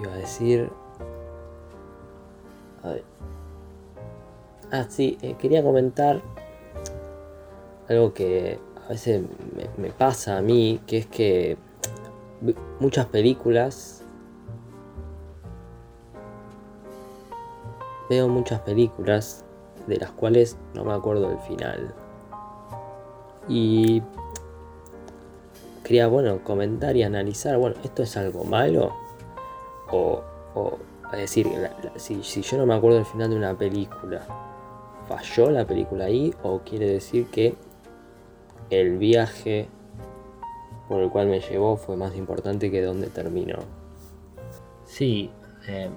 [0.00, 0.70] iba a decir?
[2.82, 3.04] A ver.
[4.70, 6.20] Ah, sí, eh, quería comentar
[7.88, 9.22] algo que a veces
[9.78, 11.56] me, pasa a mí, que es que
[12.78, 14.02] muchas películas
[18.10, 19.44] veo muchas películas
[19.86, 21.94] de las cuales no me acuerdo del final.
[23.48, 24.02] Y
[25.82, 28.92] quería, bueno, comentar y analizar, bueno, ¿esto es algo malo?
[29.90, 30.22] O,
[31.10, 31.48] a decir,
[31.96, 34.26] si, yo no me acuerdo del final de una película,
[35.08, 36.34] ¿falló la película ahí?
[36.42, 37.54] ¿O quiere decir que
[38.70, 39.68] el viaje
[40.88, 43.58] por el cual me llevó fue más importante que donde terminó?
[44.84, 45.30] Sí,
[45.68, 45.90] eh,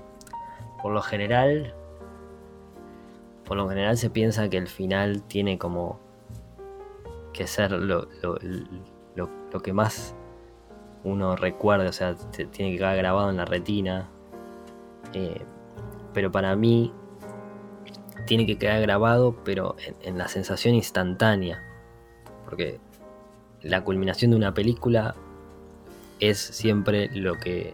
[0.82, 1.74] por lo general,
[3.46, 6.00] por lo general se piensa que el final tiene como
[7.34, 8.08] que ser lo,
[9.14, 10.16] lo que más
[11.04, 14.10] uno recuerde, o sea, tiene que quedar grabado en la retina.
[15.14, 15.42] Eh,
[16.14, 16.94] pero para mí
[18.26, 21.64] tiene que quedar grabado, pero en, la sensación instantánea.
[22.48, 22.80] Porque
[23.62, 25.16] la culminación de una película
[26.20, 27.74] es siempre lo que,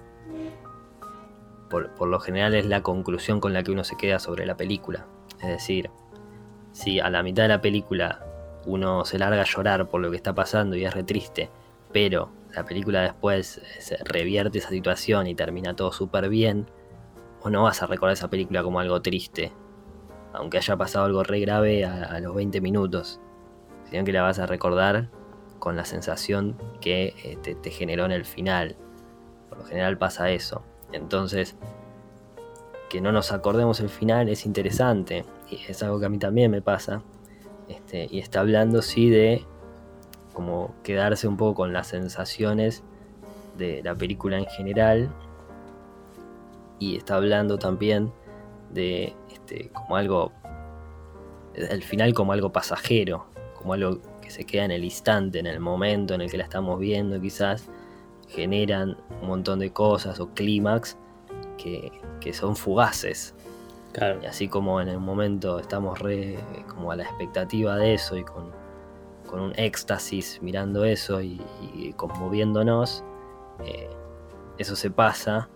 [1.69, 5.05] por, lo general, es la conclusión con la que uno se queda sobre la película.
[5.41, 5.89] Es decir,
[6.71, 8.25] si a la mitad de la película
[8.65, 11.49] uno se larga a llorar por lo que está pasando y es re triste,
[11.91, 16.65] pero la película después se revierte esa situación y termina todo súper bien,
[17.41, 19.51] o no vas a recordar esa película como algo triste,
[20.33, 23.19] aunque haya pasado algo re grave a, los 20 minutos,
[24.01, 25.09] que la vas a recordar
[25.59, 28.75] con la sensación que eh, te, te generó en el final.
[29.49, 30.63] Por lo general pasa eso.
[30.91, 31.55] Entonces,
[32.89, 36.51] que no nos acordemos el final es interesante, y es algo que a mí también
[36.51, 37.01] me pasa.
[37.67, 39.45] Este, y está hablando, sí, de
[40.33, 42.83] como quedarse un poco con las sensaciones
[43.57, 45.09] de la película en general
[46.79, 48.11] y está hablando también
[48.71, 50.31] de este, como algo
[51.53, 53.27] el final como algo pasajero
[53.63, 56.43] como algo que se queda en el instante en el momento en el que la
[56.43, 57.67] estamos viendo quizás
[58.29, 60.97] generan un montón de cosas o clímax
[61.57, 63.33] que, que, son fugaces
[64.21, 68.23] y así como en el momento estamos re como a la expectativa de eso y
[68.23, 68.51] con
[69.33, 71.41] con un éxtasis mirando eso y,
[71.95, 73.03] conmoviéndonos,
[73.65, 73.89] eh,
[74.59, 75.49] eso se pasa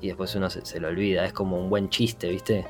[0.00, 1.24] y después uno se, lo olvida.
[1.24, 2.64] Es como un buen chiste, ¿viste?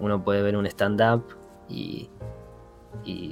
[0.00, 1.24] Uno puede ver un stand-up
[1.66, 2.10] y,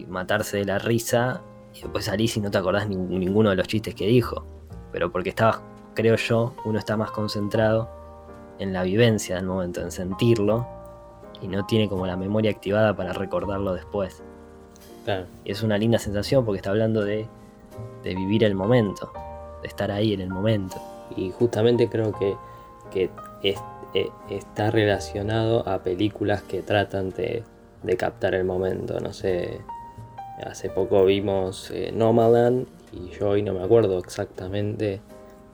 [0.09, 1.42] matarse de la risa
[1.75, 4.44] y después salís y no te acordás ninguno de los chistes que dijo.
[4.92, 5.62] Pero porque estaba,
[5.94, 7.88] creo yo, uno está más concentrado
[8.59, 10.66] en la vivencia del momento, en sentirlo
[11.40, 14.23] y no tiene como la memoria activada para recordarlo después.
[15.44, 17.27] Y es una linda sensación porque está hablando de,
[18.05, 19.12] vivir el momento,
[19.62, 20.77] de estar ahí en el momento.
[21.16, 22.37] Y justamente creo que,
[22.92, 23.11] que
[23.94, 27.42] eh, está relacionado a películas que tratan de,
[27.97, 28.99] captar el momento.
[29.01, 29.61] No sé,
[30.45, 35.01] hace poco vimos eh, Nomaland y yo hoy no me acuerdo exactamente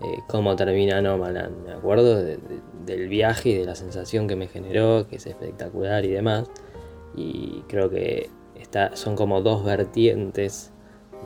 [0.03, 1.65] eh, cómo termina Nomaland.
[1.65, 6.09] Me acuerdo del viaje y de la sensación que me generó, que es espectacular y
[6.09, 6.49] demás.
[7.15, 8.29] Y creo que
[8.95, 10.73] son como dos vertientes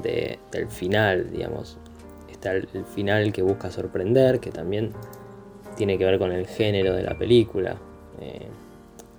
[0.03, 1.79] del final, digamos.
[2.31, 4.93] Está el, final que busca sorprender, que también
[5.77, 7.77] tiene que ver con el género de la película.
[8.21, 8.47] Eh,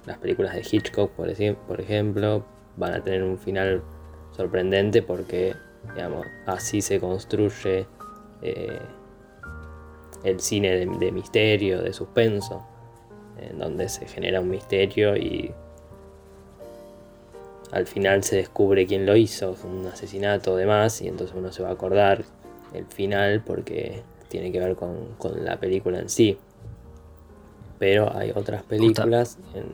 [0.06, 1.28] las películas de Hitchcock, por,
[1.68, 2.46] por ejemplo,
[2.78, 3.84] van a tener un final
[4.32, 5.56] sorprendente porque,
[5.94, 7.86] digamos, así se construye
[8.42, 8.80] eh,
[10.24, 12.66] el cine de, de, misterio, de suspenso,
[13.40, 15.54] en donde se genera un misterio y
[17.72, 21.64] al final se descubre quién lo hizo, un asesinato o demás, y entonces uno se
[21.64, 22.26] va a acordar
[22.74, 26.38] el final porque tiene que ver con, la película en sí.
[27.82, 29.66] Pero hay otras películas en,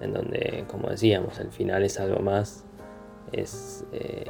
[0.00, 2.64] en donde, como decíamos, el final es algo más,
[3.32, 4.24] es, eh,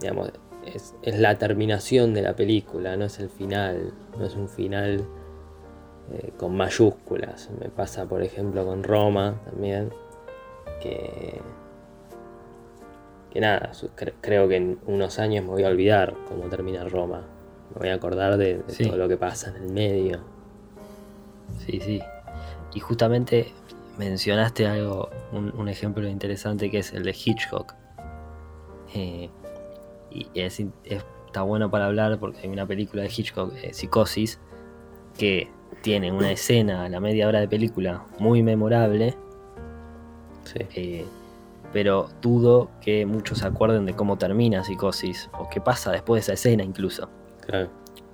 [0.00, 0.30] digamos,
[0.66, 5.04] es, la terminación de la película, no es el final, no es un final
[6.12, 7.50] eh, con mayúsculas.
[7.60, 9.90] Me pasa, por ejemplo, con Roma también,
[10.82, 11.40] que,
[13.30, 13.72] que nada,
[14.20, 17.22] creo que en unos años me voy a olvidar cómo termina Roma.
[17.74, 20.20] Me voy a acordar de, todo lo que pasa en el medio.
[21.66, 22.00] Sí, sí.
[22.74, 23.52] Y justamente
[23.98, 27.74] mencionaste algo, un, ejemplo interesante que es el de Hitchcock.
[28.94, 29.30] Eh,
[30.10, 30.62] y es,
[31.26, 34.38] está bueno para hablar porque hay una película de Hitchcock, eh, Psicosis,
[35.18, 35.50] que
[35.82, 39.16] tiene una escena a la media hora de película muy memorable.
[40.54, 41.04] Eh,
[41.72, 46.32] pero dudo que muchos se acuerden de cómo termina Psicosis o qué pasa después de
[46.32, 47.08] esa escena incluso.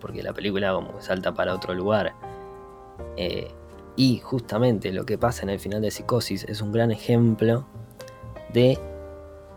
[0.00, 2.14] Porque la película como salta para otro lugar.
[3.96, 7.66] Y justamente lo que pasa en el final de Psicosis es un gran ejemplo
[8.52, 8.78] de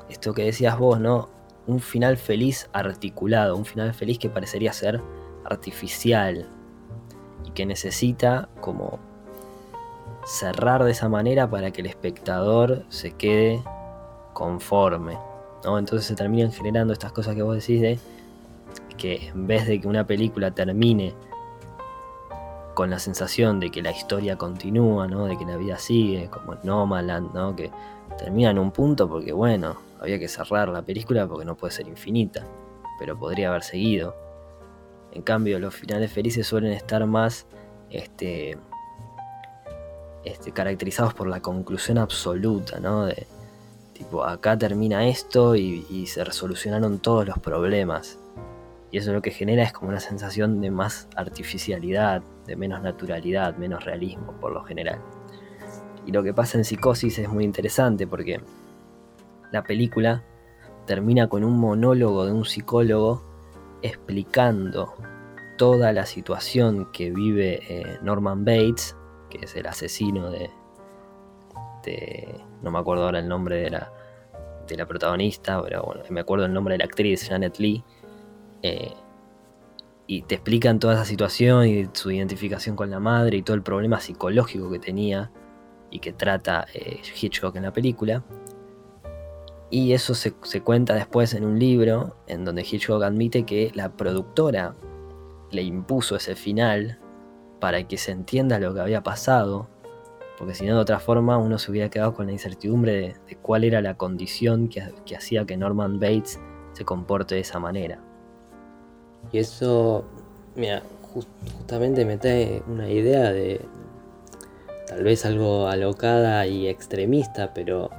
[0.09, 1.29] esto que decías vos, ¿no?
[1.65, 5.01] Un final feliz articulado, un final feliz que parecería ser
[5.45, 6.49] artificial
[7.45, 8.99] y que necesita como
[10.25, 13.63] cerrar de esa manera para que el espectador se quede
[14.33, 15.17] conforme.
[15.63, 15.79] ¿no?
[15.79, 17.99] Entonces se terminan generando estas cosas que vos decís de
[18.97, 21.13] que en vez de que una película termine
[22.73, 25.25] con la sensación de que la historia continúa, ¿no?
[25.25, 27.55] de que la vida sigue, como en Nomaland, ¿no?
[27.55, 27.71] que
[28.17, 31.87] termina en un punto porque, bueno, había que cerrar la película porque no puede ser
[31.87, 32.45] infinita,
[32.99, 34.15] pero podría haber seguido.
[35.11, 37.45] En cambio, los finales felices suelen estar más
[37.89, 38.57] este,
[40.23, 43.05] este, caracterizados por la conclusión absoluta, ¿no?
[43.05, 43.27] De
[43.93, 48.17] tipo, acá termina esto y, y se resolucionaron todos los problemas.
[48.93, 53.57] Y eso lo que genera es como una sensación de más artificialidad, de menos naturalidad,
[53.57, 55.01] menos realismo por lo general.
[56.05, 58.39] Y lo que pasa en Psicosis es muy interesante porque
[59.51, 60.23] la película
[60.85, 63.23] termina con un monólogo de un psicólogo
[63.81, 64.93] explicando
[65.57, 68.95] toda la situación que vive eh, Norman Bates,
[69.31, 70.51] que es el asesino de,
[72.61, 73.91] No me acuerdo ahora el nombre de la,
[74.67, 77.83] de la protagonista, pero bueno, me acuerdo el nombre de la actriz, Janet Lee.
[78.63, 78.93] Eh,
[80.07, 83.63] y te explican toda esa situación y su identificación con la madre y todo el
[83.63, 85.31] problema psicológico que tenía
[85.89, 88.23] y que trata eh, Hitchcock en la película.
[89.69, 94.75] Y eso se, cuenta después en un libro en donde Hitchcock admite que la productora
[95.51, 96.99] le impuso ese final
[97.59, 99.67] para que se entienda lo que había pasado,
[100.37, 103.63] porque si no de otra forma uno se hubiera quedado con la incertidumbre de, cuál
[103.63, 106.39] era la condición que, que hacía que Norman Bates
[106.73, 107.99] se comporte de esa manera.
[109.33, 110.05] Y eso,
[110.55, 113.59] mira, justamente me trae una idea de
[114.87, 117.89] tal vez algo alocada y extremista, pero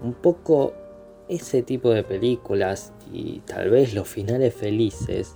[0.00, 0.72] un poco
[1.28, 5.34] ese tipo de películas y tal vez los finales felices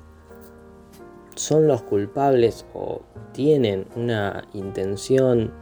[1.35, 3.03] son los culpables o
[3.33, 5.53] tienen una intención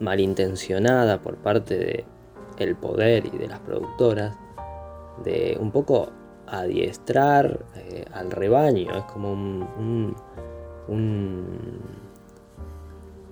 [0.00, 2.04] malintencionada por parte de
[2.58, 4.36] el poder y de las productoras
[5.22, 6.08] de un poco
[6.60, 10.14] adiestrar eh, al rebaño, es como un,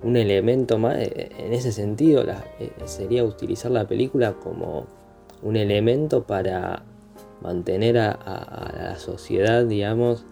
[0.02, 2.24] un, elemento más, eh, en ese sentido
[2.58, 4.86] eh, sería utilizar la película como
[5.42, 6.82] un elemento para
[7.40, 10.24] mantener a, la sociedad, digamos,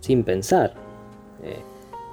[0.00, 0.74] sin pensar.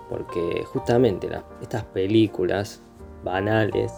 [0.10, 1.30] porque justamente
[1.62, 2.82] estas películas
[3.24, 3.92] banales,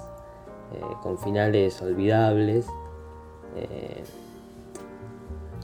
[1.01, 2.67] con finales olvidables,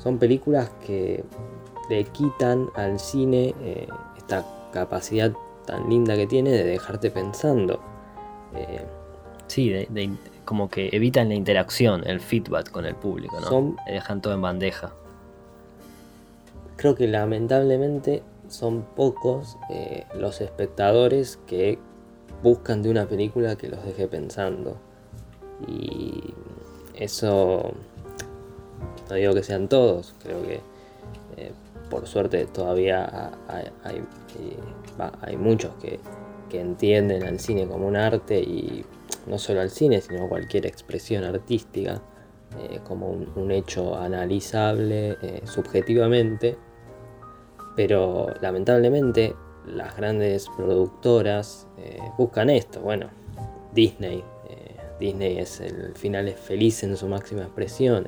[0.04, 1.24] son películas que
[1.90, 3.88] le quitan al cine eh,
[4.18, 5.32] esta capacidad
[5.66, 7.80] tan linda que tiene de dejarte pensando.
[8.54, 8.84] Eh,
[9.48, 9.74] sí,
[10.44, 13.76] como que evitan la interacción, el feedback con el público, ¿no?
[13.88, 14.92] dejan todo en bandeja.
[16.76, 21.80] Creo que lamentablemente son pocos eh, los espectadores que
[22.42, 24.76] buscan de una película que los deje pensando.
[25.66, 26.34] Y
[26.94, 27.74] eso
[29.14, 30.60] no digo que sean todos, creo que
[31.38, 31.52] eh,
[31.92, 34.04] por suerte todavía hay,
[35.22, 36.00] hay, muchos que,
[36.54, 38.86] entienden al cine como un arte y
[39.26, 42.00] no solo al cine, sino cualquier expresión artística
[42.60, 46.56] eh, como un, hecho analizable eh, subjetivamente.
[47.76, 49.34] Pero lamentablemente
[49.66, 51.66] las grandes productoras
[52.20, 52.82] buscan esto.
[52.82, 53.10] Bueno,
[53.74, 54.24] Disney.
[55.00, 58.06] Disney es el final feliz en su máxima expresión.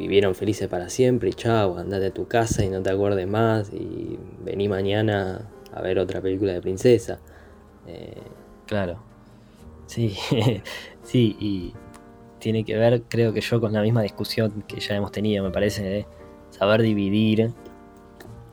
[0.00, 3.70] Vivieron felices para siempre y chao, andate a tu casa y no te acuerdes más
[3.70, 7.20] y vení mañana a ver otra película de princesa.
[7.86, 8.22] Eh,
[8.66, 9.02] claro.
[9.86, 10.16] Sí,
[11.02, 11.74] sí, y
[12.38, 15.50] tiene que ver, creo que yo, con la misma discusión que ya hemos tenido, me
[15.50, 16.06] parece, de
[16.48, 17.52] saber dividir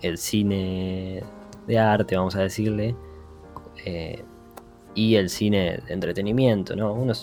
[0.02, 1.24] el cine
[1.66, 2.94] de arte, vamos a decirle,
[3.86, 4.22] eh,
[4.96, 6.94] y el cine de entretenimiento, ¿no?
[6.94, 7.14] Uno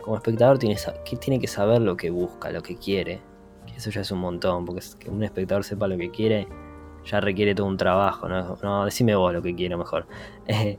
[0.00, 0.76] como espectador tiene,
[1.20, 3.20] tiene que saber lo que busca, lo que quiere,
[3.76, 6.48] eso ya es un montón, porque que un espectador sepa lo que quiere
[7.06, 8.58] ya requiere todo un trabajo, ¿no?
[8.62, 10.06] No, decime vos lo que quiero mejor.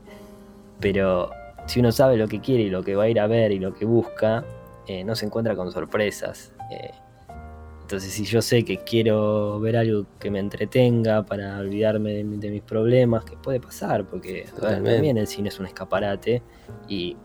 [0.80, 1.30] pero
[1.66, 3.58] si uno sabe lo que quiere y lo que va a ir a ver y
[3.58, 4.44] lo que busca,
[4.86, 6.52] eh, no se encuentra con sorpresas.
[6.70, 6.90] Eh,
[7.82, 12.62] entonces, si yo sé que quiero ver algo que me entretenga para olvidarme de, mis
[12.62, 16.42] problemas, que puede pasar, porque también el cine es un escaparate
[16.86, 17.16] y,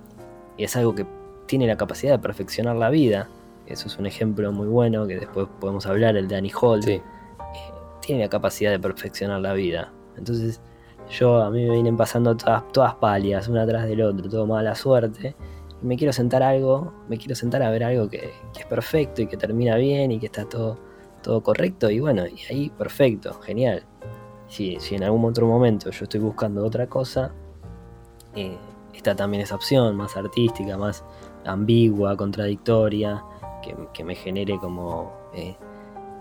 [0.57, 1.05] es algo que
[1.47, 3.27] tiene la capacidad de perfeccionar la vida.
[3.67, 6.81] Eso es un ejemplo muy bueno que después podemos hablar, el de Annie Hall.
[6.87, 7.01] Eh,
[8.01, 9.93] tiene la capacidad de perfeccionar la vida.
[10.17, 10.61] Entonces,
[11.09, 14.75] yo a mí me vienen pasando todas, todas palias, una atrás del otro, todo mala
[14.75, 15.35] suerte
[15.83, 19.37] me quiero sentar algo, me quiero sentar a ver algo que, es perfecto y que
[19.37, 20.79] termina bien y que está todo,
[21.21, 23.85] todo correcto y bueno, y ahí perfecto, genial.
[24.47, 27.33] Si, si en algún otro momento yo estoy buscando otra cosa,
[28.35, 28.57] eh,
[28.93, 31.03] está también esa opción más artística, más
[31.45, 33.23] ambigua, contradictoria,
[33.93, 35.11] que, me genere como...
[35.33, 35.55] Eh,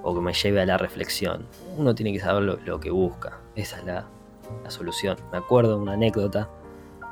[0.04, 1.46] o que me lleve a la reflexión.
[1.76, 3.38] Uno tiene que saber lo, que busca.
[3.54, 4.06] Esa es la,
[4.64, 5.16] la, solución.
[5.30, 6.48] Me acuerdo de una anécdota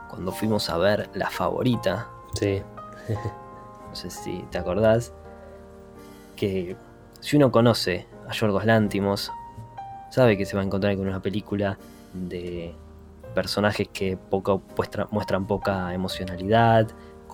[0.08, 2.62] cuando fuimos a ver La Favorita Sí.
[3.88, 5.12] no sé si te acordás.
[6.36, 6.76] Que
[7.20, 9.30] si uno conoce a Yorgos Lántimos,
[10.10, 11.78] sabe que se va a encontrar con una película
[12.12, 12.74] de
[13.34, 14.62] personajes que poco
[15.10, 16.88] muestran poca emocionalidad,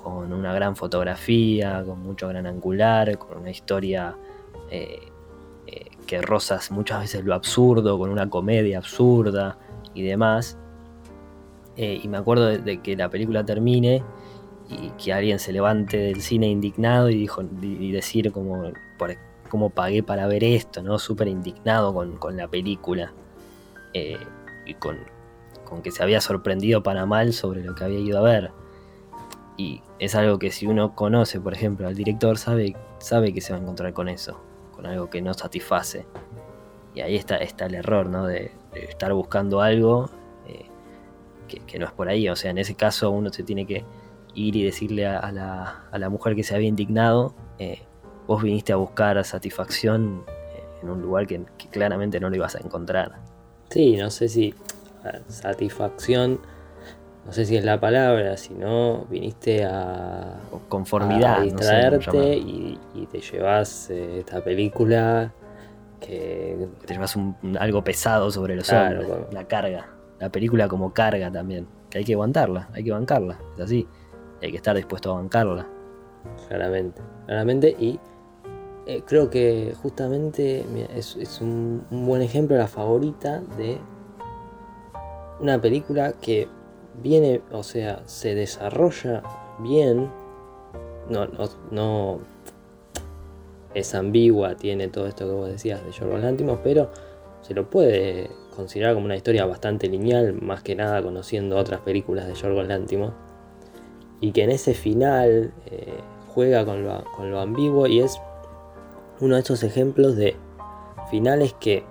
[0.06, 4.16] con una gran fotografía, con mucho gran angular, con una historia
[4.70, 5.00] eh,
[5.66, 9.58] eh, que rozas muchas veces lo absurdo, con una comedia absurda
[9.94, 10.58] y demás.
[11.76, 14.04] Eh, y me acuerdo de, que la película termine
[14.68, 18.62] y que alguien se levante del cine indignado y, dijo, y decir como,
[19.50, 21.00] cómo pagué para ver esto, ¿no?
[21.00, 23.12] Súper indignado con, la película
[23.92, 24.98] y con,
[25.82, 28.52] que se había sorprendido para mal sobre lo que había ido a ver.
[29.56, 33.52] Y es algo que si uno conoce, por ejemplo, al director, sabe, sabe que se
[33.52, 34.40] va a encontrar con eso,
[34.72, 36.06] con algo que no satisface.
[36.94, 38.26] Y ahí está, está el error, ¿no?
[38.26, 40.10] De, estar buscando algo
[40.46, 40.66] eh,
[41.48, 42.28] que, no es por ahí.
[42.28, 43.84] O sea, en ese caso uno se tiene que
[44.34, 47.80] ir y decirle a, la, mujer que se había indignado, eh,
[48.26, 52.58] vos viniste a buscar satisfacción eh, en un lugar que, claramente no lo ibas a
[52.58, 53.16] encontrar.
[53.70, 54.54] Sí, no sé si
[55.28, 56.40] satisfacción,
[57.26, 60.34] no sé si es la palabra, si no viniste a,
[60.68, 62.78] conformidad, distraerte y,
[63.10, 65.32] te llevas eh, esta película
[66.00, 66.68] que...
[66.84, 67.16] Te llevas
[67.58, 69.88] algo pesado sobre los hombros, la carga.
[70.18, 73.86] La película como carga también, que hay que aguantarla, hay que bancarla, es así
[74.42, 75.66] hay que estar dispuesto a bancarla.
[76.48, 77.76] Claramente, claramente.
[77.78, 77.98] Y
[78.86, 80.64] eh, creo que justamente
[80.94, 83.78] es, un, buen ejemplo, la favorita de
[85.40, 86.48] una película que
[87.02, 89.22] viene, o sea, se desarrolla
[89.58, 90.10] bien.
[91.08, 91.26] No,
[91.70, 92.18] no,
[93.74, 96.90] es ambigua, tiene todo esto que vos decías de Yorgos Lántimos, pero
[97.42, 102.26] se lo puede considerar como una historia bastante lineal, más que nada conociendo otras películas
[102.26, 103.12] de Yorgos Lántimos
[104.20, 105.98] y que en ese final eh,
[106.34, 108.20] juega con lo, ambiguo y es
[109.20, 110.36] uno de esos ejemplos de
[111.10, 111.84] finales que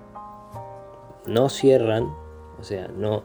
[1.25, 2.13] no cierran,
[2.59, 3.23] o sea, no,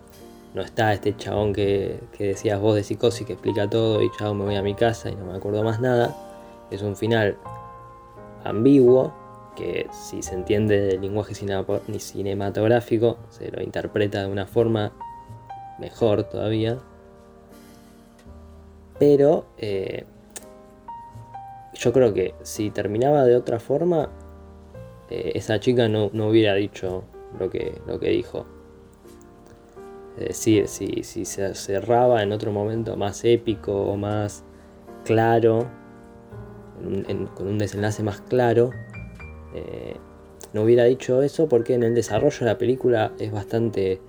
[0.55, 4.45] no está este chabón que, decías vos de psicosis que explica todo y chao me
[4.45, 6.17] voy a mi casa y no me acuerdo más nada.
[6.71, 7.37] Es un final
[8.45, 9.13] ambiguo
[9.57, 14.93] que si se entiende del lenguaje cinematográfico se lo interpreta de una forma
[15.79, 16.79] mejor todavía
[19.01, 20.05] pero eh,
[21.73, 24.11] yo creo que si terminaba de otra forma,
[25.09, 27.05] eh, esa chica no, hubiera dicho
[27.39, 28.45] lo que, lo que dijo.
[30.19, 34.45] Es decir, si, se cerraba en otro momento más épico o más
[35.05, 35.71] claro,
[37.35, 38.71] con un desenlace más claro,
[39.55, 39.97] eh,
[40.53, 44.01] no hubiera dicho eso porque en el desarrollo de la película es bastante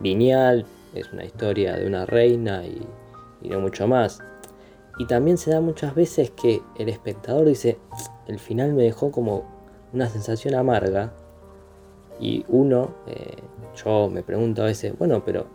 [0.00, 0.64] lineal,
[0.94, 2.80] es una historia de una reina y
[3.42, 4.20] y no mucho más.
[4.98, 7.78] Y también se da muchas veces que el espectador dice,
[8.26, 9.44] el final me dejó como
[9.92, 11.12] una sensación amarga.
[12.20, 13.38] Y uno, eh,
[13.82, 15.46] yo me pregunto a veces, bueno, pero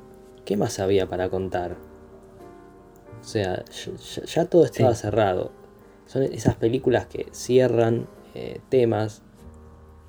[0.44, 1.76] ¿qué más había para contar?
[3.22, 3.64] O sea,
[4.26, 5.52] ya, todo estaba cerrado.
[6.08, 9.22] Son esas películas que cierran eh, temas,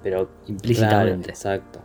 [0.02, 1.30] pero implícitamente.
[1.30, 1.80] exacto.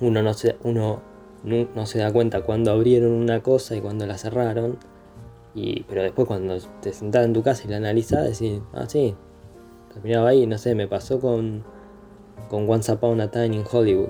[0.00, 1.02] Uno no se, uno
[1.44, 4.78] no, se da cuenta cuando abrieron una cosa y cuando la cerraron.
[5.54, 9.14] Y, pero después cuando te sentás en tu casa y la analizás, decís, ah, sí,
[9.92, 11.64] terminaba ahí, no sé, me pasó con,
[12.48, 14.08] con Once Upon a Time in Hollywood.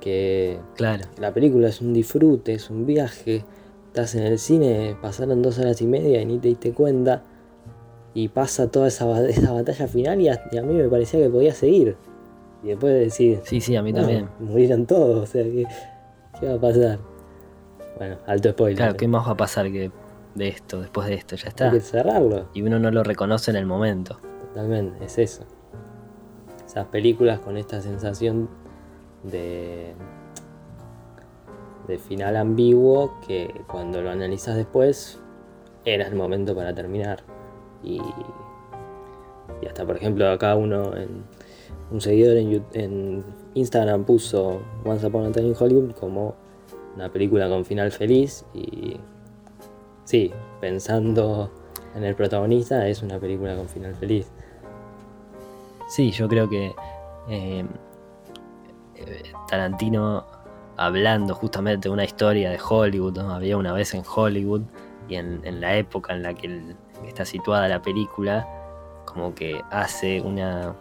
[0.00, 1.04] Que Claro.
[1.20, 3.44] la película es un disfrute, es un viaje.
[3.88, 7.22] Estás en el cine, pasaron dos horas y media y ni te diste cuenta.
[8.14, 11.28] Y pasa toda esa, esa batalla final y a, y a mí me parecía que
[11.30, 11.96] podía seguir.
[12.62, 14.28] Y después decir, Sí, sí, a mí no, también.
[14.40, 15.64] murieron todos, o sea, ¿qué,
[16.40, 16.98] qué va a pasar?
[17.98, 18.76] Bueno, alto spoiler.
[18.76, 19.90] Claro, ¿qué más va a pasar que
[20.34, 21.36] de esto, después de esto?
[21.36, 21.70] Ya Hay está.
[21.70, 22.48] que cerrarlo.
[22.54, 24.18] Y uno no lo reconoce en el momento.
[24.54, 25.44] Totalmente, es eso.
[26.68, 28.46] Esas películas con esta sensación
[29.22, 29.94] de,
[31.86, 35.18] de final ambiguo que cuando lo analizas después
[35.86, 37.20] era el momento para terminar.
[37.82, 38.02] Y,
[39.62, 41.24] y hasta por ejemplo acá uno, en,
[41.90, 46.34] un seguidor en, en Instagram puso Once Upon a Time in Hollywood como
[46.96, 48.98] una película con final feliz y
[50.04, 51.50] sí, pensando
[51.94, 54.30] en el protagonista es una película con final feliz.
[55.88, 56.74] Sí, yo creo que
[57.28, 57.64] eh,
[59.48, 60.24] Tarantino
[60.76, 63.32] hablando justamente de una historia de Hollywood, ¿no?
[63.34, 64.62] había una vez en Hollywood
[65.08, 66.76] y en, en la época en la que el-
[67.06, 68.46] está situada la película,
[69.06, 70.74] como que hace una,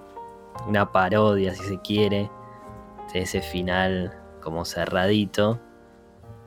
[0.68, 2.30] una parodia, si se quiere,
[3.14, 5.60] de ese final como cerradito.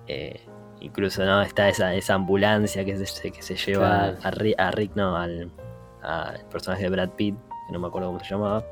[0.07, 0.41] Eh,
[0.81, 4.19] incluso no está esa, esa ambulancia que se, que se lleva Claro.
[4.59, 5.51] a, a Rick, no, al,
[6.03, 7.37] al personaje de Brad Pitt,
[7.71, 8.65] no me acuerdo cómo se llamaba.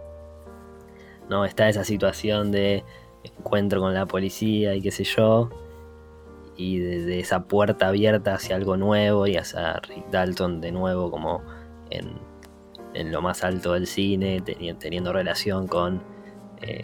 [1.29, 2.85] No, está esa situación de
[3.23, 5.51] encuentro con la policía y qué sé yo.
[6.57, 11.11] Y de, de esa puerta abierta hacia algo nuevo y hacia Rick Dalton de nuevo
[11.11, 11.43] como
[11.91, 12.13] en,
[12.95, 16.03] en lo más alto del cine, teni- teniendo relación con
[16.63, 16.83] eh,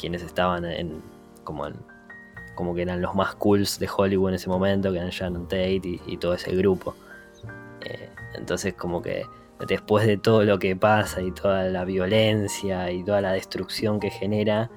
[0.00, 1.02] quienes estaban en
[1.44, 1.76] como en-
[2.54, 5.82] como que eran los más cools de Hollywood en ese momento, que eran Shannon Tate
[5.84, 6.94] y, y todo ese grupo.
[7.82, 9.26] Eh, entonces como que
[9.66, 14.10] después de todo lo que pasa y toda la violencia y toda la destrucción que
[14.10, 14.70] genera,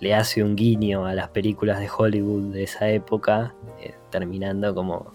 [0.00, 5.12] le hace un guiño a las películas de Hollywood de esa época, eh, terminando como,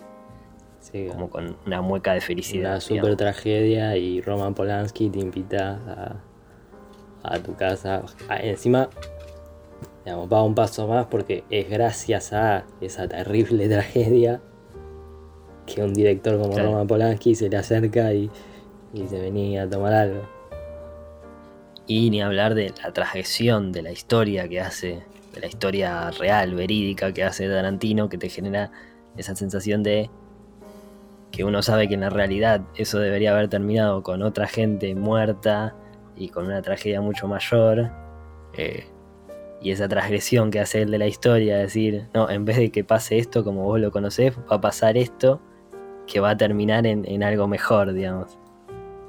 [0.79, 2.71] Sí, como con una mueca de felicidad.
[2.73, 3.17] una super digamos.
[3.17, 5.79] tragedia y Roman Polanski te invita
[7.23, 8.03] a, a tu casa.
[8.29, 8.87] Ah, encima,
[10.05, 14.39] digamos, va un paso más porque es gracias a esa terrible tragedia
[15.67, 16.71] que un director como Claro.
[16.71, 18.29] Roman Polanski se le acerca y,
[18.93, 20.21] y se venía a tomar algo.
[21.85, 25.03] Y ni hablar de la transgresión de la historia que hace,
[25.33, 28.71] de la historia real, verídica que hace Tarantino, que te genera
[29.15, 30.09] esa sensación de
[31.31, 35.75] que uno sabe que en la realidad eso debería haber terminado con otra gente muerta
[36.15, 37.91] y con una tragedia mucho mayor.
[38.57, 38.85] eh,
[39.59, 42.83] y esa transgresión que hace él de la historia, decir, no, en vez de que
[42.83, 45.39] pase esto como vos lo conocés, va a pasar esto
[46.07, 48.37] que va a terminar en, en algo mejor, digamos.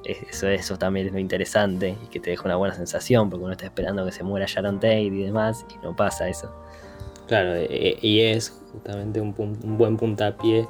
[0.05, 3.53] Eso, eso también es lo interesante y que te deja una buena sensación porque uno
[3.53, 6.51] está esperando que se muera Sharon Tate y demás y no pasa eso.
[7.27, 10.67] Claro, e- y es justamente un, un buen puntapié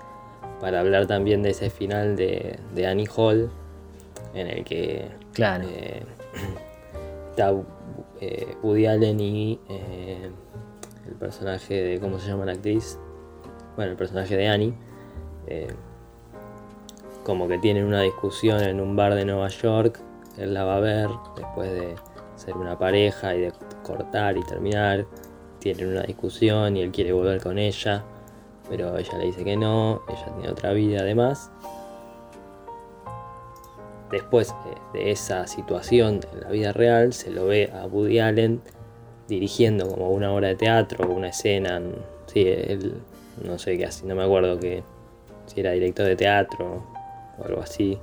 [0.60, 3.48] para hablar también de ese final de, de Annie Hall,
[4.34, 6.02] en el que Claro, eh,
[7.30, 7.52] está
[8.20, 10.30] eh, Woody Allen y eh,
[11.06, 12.98] el personaje de, ¿cómo se llama la actriz?
[13.76, 14.74] Bueno, el personaje de Annie,
[15.46, 15.68] eh,
[17.28, 20.00] como que tienen una discusión en un bar de Nueva York,
[20.38, 21.94] él la va a ver después de
[22.36, 23.52] ser una pareja y de
[23.82, 25.04] cortar y terminar,
[25.58, 28.02] tienen una discusión y él quiere volver con ella,
[28.70, 31.50] pero ella le dice que no, ella tiene otra vida además.
[34.10, 38.62] Después eh, de esa situación en la vida real, se lo ve a Woody Allen
[39.28, 41.76] dirigiendo como una obra de teatro una escena.
[41.76, 42.94] en- Sí, él,
[43.44, 44.82] no sé qué así, no me acuerdo que
[45.44, 46.96] si era director de teatro
[47.38, 47.98] o algo así.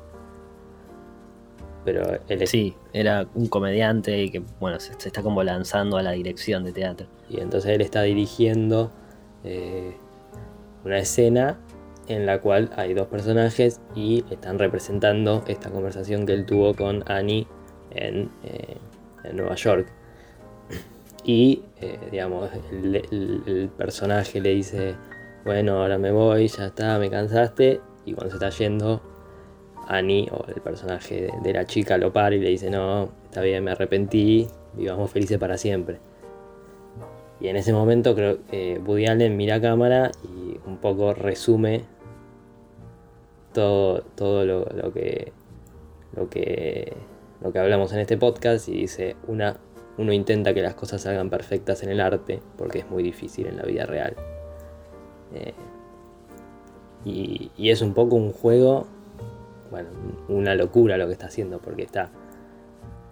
[1.84, 6.02] Pero él sí, era un comediante y que, bueno, se, se está como lanzando a
[6.02, 7.08] la dirección de teatro.
[7.30, 8.92] Y entonces él está dirigiendo
[9.44, 9.96] eh,
[10.84, 11.60] una escena
[12.08, 17.04] en la cual hay dos personajes y están representando esta conversación que él tuvo con
[17.12, 17.48] Annie
[17.92, 18.78] en, eh,
[19.24, 19.88] en Nueva York.
[21.24, 24.96] Y, eh, digamos, el, el- el personaje le dice,
[25.44, 27.82] bueno, ahora me voy, ya está, me cansaste.
[28.06, 29.02] Y cuando se está yendo,
[29.88, 33.64] Annie, o el personaje de, la chica, lo para y le dice, no, está bien,
[33.64, 35.98] me arrepentí, vivamos felices para siempre.
[37.40, 41.84] Y en ese momento creo que Woody Allen mira a cámara y un poco resume
[43.54, 45.32] todo, todo lo, lo que,
[46.16, 46.94] lo, que,
[47.42, 49.58] lo que hablamos en este podcast y dice, una,
[49.98, 53.58] uno intenta que las cosas salgan perfectas en el arte porque es muy difícil en
[53.58, 54.16] la vida real.
[55.34, 55.54] Eh,
[57.06, 58.88] Y, y es un poco un juego,
[59.72, 59.89] bueno,
[60.30, 62.09] una locura lo que está haciendo, porque está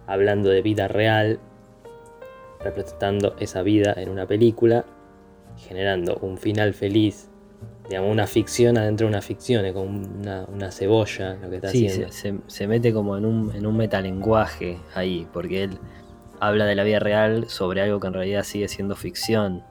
[0.08, 1.40] hablando de vida real,
[2.64, 4.86] representando esa vida en una película,
[5.58, 7.30] generando un final feliz,
[7.90, 11.70] digamos, una ficción adentro de una ficción, es como una, una cebolla lo que está
[11.70, 12.12] Sí, haciendo.
[12.12, 15.78] se, se- se mete como en un, en un metalenguaje ahí, porque él
[16.40, 19.64] habla de la vida real sobre algo que en realidad sigue siendo ficción.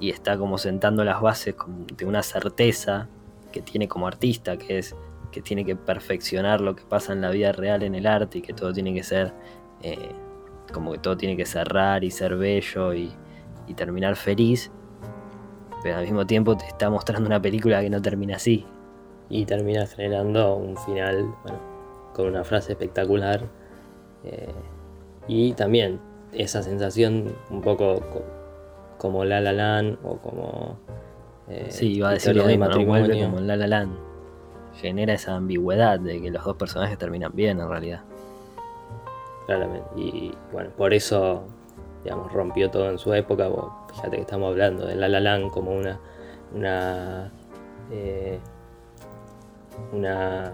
[0.00, 1.54] Y, y está como sentando las bases
[1.96, 3.08] de una certeza
[3.52, 4.96] que tiene como artista, que es
[5.32, 8.42] que tiene que perfeccionar lo que pasa en la vida real en el arte y
[8.42, 9.32] que todo tiene que ser
[9.82, 10.10] eh,
[10.72, 13.10] como que todo tiene que cerrar y ser bello y,
[13.66, 14.70] y terminar feliz.
[15.82, 18.64] Pero al mismo tiempo te está mostrando una película que no termina así.
[19.28, 21.58] Y termina generando un final, bueno,
[22.14, 23.40] con una frase espectacular.
[24.24, 24.52] eh,
[25.26, 26.00] y también
[26.32, 28.24] esa sensación un poco co-
[28.98, 30.78] como La La Land o como...
[31.48, 32.72] eh, Sí, iba a decir lo Historia de mismo, ¿no?
[33.24, 33.96] como La La Land.
[34.80, 38.00] Genera esa ambigüedad de que los dos personajes terminan bien en realidad.
[39.46, 39.88] Claramente.
[39.96, 41.44] Y bueno, por eso,
[42.04, 43.48] digamos, rompió todo en su época.
[43.48, 46.00] vos Fíjate que estamos hablando de La La Land como una.
[46.54, 47.30] una.
[47.90, 48.38] eh,
[49.92, 50.52] una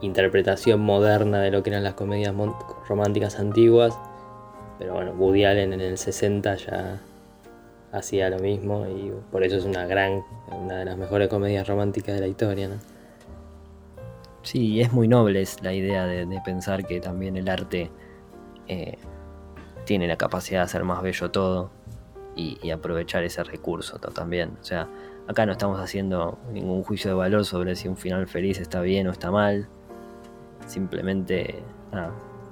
[0.00, 2.34] interpretación moderna de lo que eran las comedias
[2.88, 3.98] románticas antiguas.
[4.78, 7.00] Pero bueno, Woody Allen en el 60 ya
[7.92, 12.14] hacía lo mismo y por eso es una gran, una de las mejores comedias románticas
[12.14, 12.74] de la historia, ¿no?
[14.46, 17.90] Sí, es muy noble es la idea de, pensar que también el arte
[18.68, 18.96] eh,
[19.84, 21.72] tiene la capacidad de hacer más bello todo
[22.36, 24.56] y, aprovechar ese recurso también.
[24.60, 24.88] O sea,
[25.26, 29.08] acá no estamos haciendo ningún juicio de valor sobre si un final feliz está bien
[29.08, 29.68] o está mal.
[30.64, 31.64] Simplemente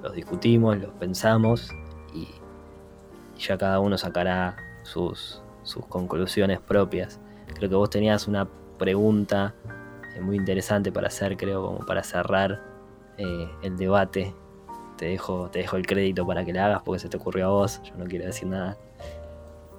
[0.02, 1.70] los discutimos, los pensamos
[2.12, 2.26] y,
[3.38, 5.40] ya cada uno sacará sus,
[5.88, 7.20] conclusiones propias.
[7.54, 9.54] Creo que vos tenías una pregunta
[10.20, 12.60] muy interesante para hacer, creo, como para cerrar
[13.18, 14.34] eh, el debate.
[14.96, 17.50] Te dejo, te dejo el crédito para que la hagas porque se te ocurrió a
[17.50, 18.76] vos, yo no quiero decir nada.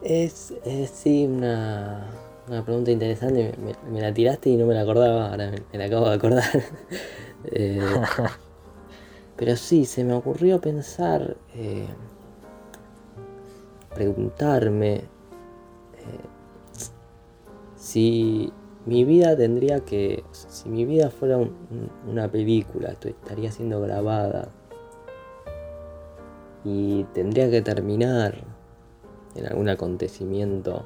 [0.02, 2.10] Es, es sí una,
[2.48, 3.54] una pregunta interesante.
[3.58, 5.30] Me, me la tiraste y no me la acordaba.
[5.30, 6.44] Ahora me, me la acabo de acordar.
[7.52, 7.80] Eh,
[9.36, 11.86] pero sí, se me ocurrió pensar, eh,
[13.94, 15.04] preguntarme
[17.86, 18.52] si
[18.86, 24.50] mi vida tendría que, si mi vida fuera un- un- una película, estaría siendo grabada
[26.64, 28.36] y tendría que terminar
[29.36, 30.86] en algún acontecimiento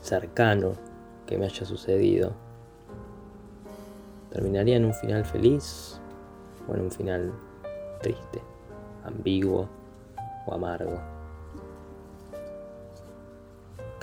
[0.00, 0.72] cercano
[1.26, 2.32] que me haya sucedido.
[4.30, 6.00] ¿Terminaría en un final feliz
[6.68, 7.32] o en un final
[8.02, 8.40] triste,
[9.04, 9.68] ambiguo
[10.46, 11.13] o amargo?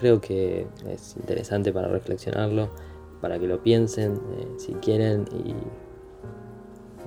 [0.02, 2.72] Creo que es interesante para reflexionarlo,
[3.22, 5.54] para que lo piensen eh, si quieren y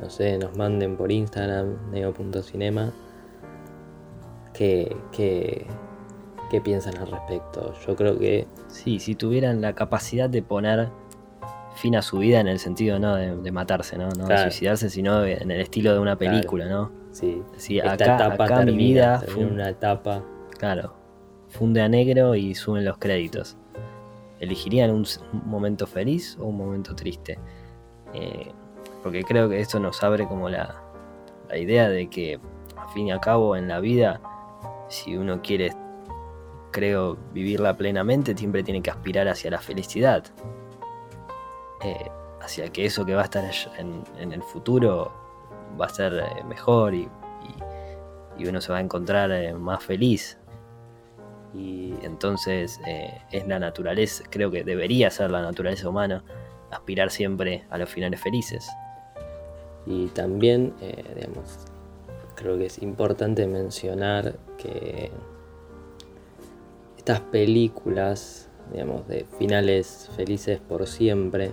[0.00, 2.92] no sé, nos manden por Instagram neo.cinema
[4.52, 5.66] qué, qué,
[6.52, 7.74] qué piensan al respecto.
[7.84, 10.88] Yo creo que Sí, si tuvieran la capacidad de poner
[11.74, 14.08] fin a su vida en el sentido no de, de matarse, ¿no?
[14.10, 16.92] No de suicidarse, sino en el estilo de una película, ¿no?
[17.10, 20.22] sí, Sí, esta etapa acá mi vida termina fue en una etapa.
[20.58, 21.03] Claro,
[21.54, 23.56] funde a negro y suben los créditos.
[24.40, 25.06] ¿Elegirían un,
[25.46, 27.38] momento feliz o un momento triste?
[28.12, 28.52] Eh,
[29.02, 30.82] porque creo que esto nos abre como la,
[31.54, 32.40] idea de que,
[32.76, 34.20] a fin y a cabo, en la vida,
[34.88, 35.72] si uno quiere,
[36.72, 40.24] creo, vivirla plenamente, siempre tiene que aspirar hacia la felicidad.
[41.84, 42.10] Eh,
[42.42, 43.44] hacia que eso que va a estar
[43.78, 45.12] en, el futuro
[45.80, 50.38] va a ser eh, mejor y, y- y uno se va a encontrar más feliz.
[51.54, 56.24] Y entonces eh, es la naturaleza, creo que debería ser la naturaleza humana
[56.70, 58.68] aspirar siempre a los finales felices.
[59.86, 61.58] Y también, eh, digamos,
[62.34, 65.10] creo que es importante mencionar que
[66.96, 71.52] estas películas, digamos, de finales felices por siempre,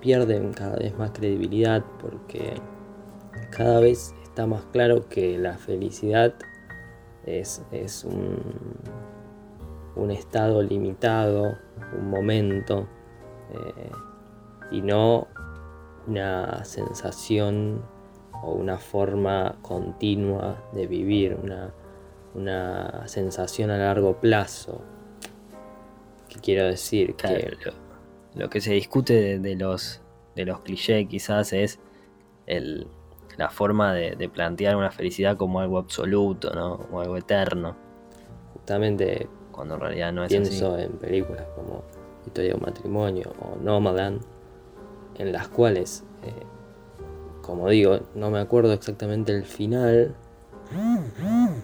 [0.00, 2.54] pierden cada vez más credibilidad porque
[3.50, 6.34] cada vez está más claro que la felicidad
[7.26, 8.38] es, es un,
[9.96, 11.56] un estado limitado,
[11.98, 12.88] un momento,
[13.52, 13.90] eh,
[14.70, 15.28] y no
[16.06, 17.82] una sensación
[18.42, 21.72] o una forma continua de vivir, una,
[22.34, 24.82] una sensación a largo plazo.
[26.28, 27.14] ¿Qué quiero decir?
[27.14, 27.56] Que
[28.34, 30.00] lo, que se discute de los,
[30.34, 31.78] de los clichés quizás es
[32.46, 32.88] el,
[33.36, 36.80] la forma de, de plantear una felicidad como algo absoluto, ¿no?
[36.92, 37.76] O algo eterno,
[38.54, 40.84] justamente cuando en realidad no es pienso así.
[40.84, 41.82] en películas como
[42.26, 44.20] Historia de un matrimonio o Nomadan,
[45.18, 46.32] en las cuales, eh,
[47.42, 50.14] como digo, no me acuerdo exactamente el final,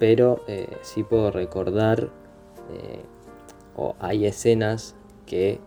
[0.01, 2.11] pero eh, sí puedo recordar,
[2.73, 3.03] eh,
[3.77, 4.97] o hay escenas
[5.27, 5.61] que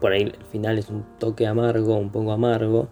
[0.00, 2.88] por ahí el final es un toque amargo, un poco amargo,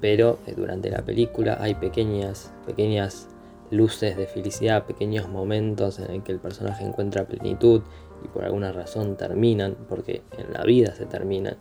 [0.00, 3.28] pero durante la película hay pequeñas, pequeñas
[3.70, 7.82] luces de felicidad, pequeños momentos en el que el personaje encuentra plenitud
[8.22, 11.56] y por alguna razón terminan, porque en la vida se terminan.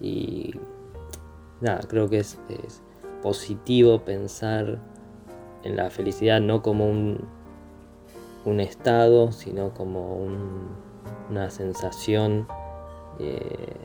[0.00, 0.54] Y
[1.60, 2.38] nada, creo que es,
[3.22, 4.78] positivo pensar
[5.64, 7.18] en la felicidad no como un,
[8.44, 10.24] un estado, sino como
[11.28, 12.46] una sensación
[13.18, 13.76] eh,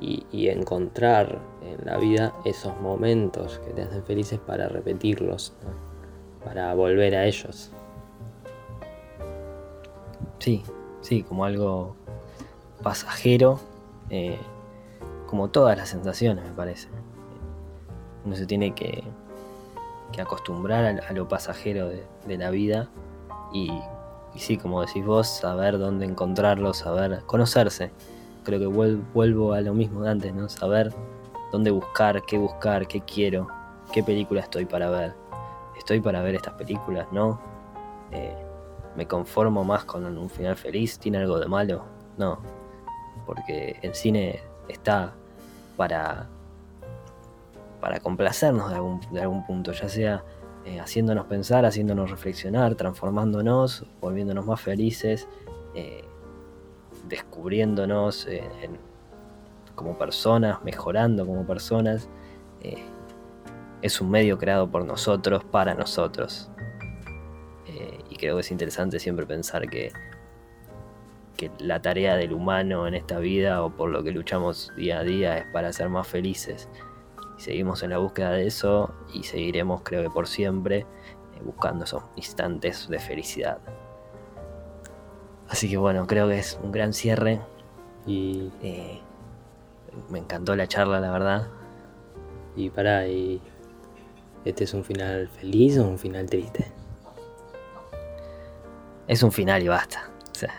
[0.00, 5.54] y, encontrar en la vida esos momentos que te hacen felices para repetirlos
[6.44, 7.70] para volver a ellos.
[10.38, 10.62] Sí,
[11.00, 11.96] sí, como algo
[12.82, 13.58] pasajero,
[14.10, 14.38] eh,
[15.26, 16.88] como todas las sensaciones me parece.
[18.24, 19.02] Uno se tiene que,
[20.20, 22.88] acostumbrar a, lo pasajero de, la vida
[23.52, 23.72] y,
[24.34, 27.90] y, sí, como decís vos, saber dónde encontrarlo, saber conocerse.
[28.44, 30.48] Creo que vuelvo a lo mismo de antes, ¿no?
[30.48, 30.92] Saber
[31.50, 33.48] dónde buscar, qué buscar, qué quiero,
[33.92, 35.24] qué película estoy para ver
[35.76, 37.40] estoy para ver estas películas, ¿no?
[38.10, 38.34] Eh,
[38.96, 41.84] me conformo más con un final feliz, ¿tiene algo de malo?
[42.16, 42.38] No,
[43.26, 45.12] porque el cine está
[45.76, 46.26] para,
[47.80, 50.24] para complacernos de algún, de algún punto, ya sea
[50.64, 55.28] eh, haciéndonos pensar, haciéndonos reflexionar, transformándonos, volviéndonos más felices,
[55.74, 56.04] eh,
[57.08, 58.26] descubriéndonos
[59.74, 62.08] como personas, mejorando como personas
[63.84, 66.50] es un medio creado por nosotros, para nosotros.
[67.66, 69.92] Eh, y creo que es interesante siempre pensar que,
[71.36, 75.04] que la tarea del humano en esta vida o por lo que luchamos día a
[75.04, 76.66] día es para ser más felices.
[77.36, 80.86] Seguimos en la búsqueda de eso y seguiremos creo que por siempre eh,
[81.44, 83.58] buscando esos instantes de felicidad.
[85.54, 87.40] Así que bueno, creo que es un gran cierre.
[88.06, 89.00] Y eh,
[90.10, 91.46] me encantó la charla, la verdad.
[92.56, 93.40] Y para, y
[94.44, 96.66] ¿Este es un final feliz o un final triste?
[99.06, 100.10] Es un final y basta.
[100.32, 100.52] O sea,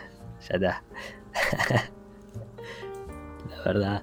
[0.49, 0.83] ya está.
[3.49, 4.01] La verdad,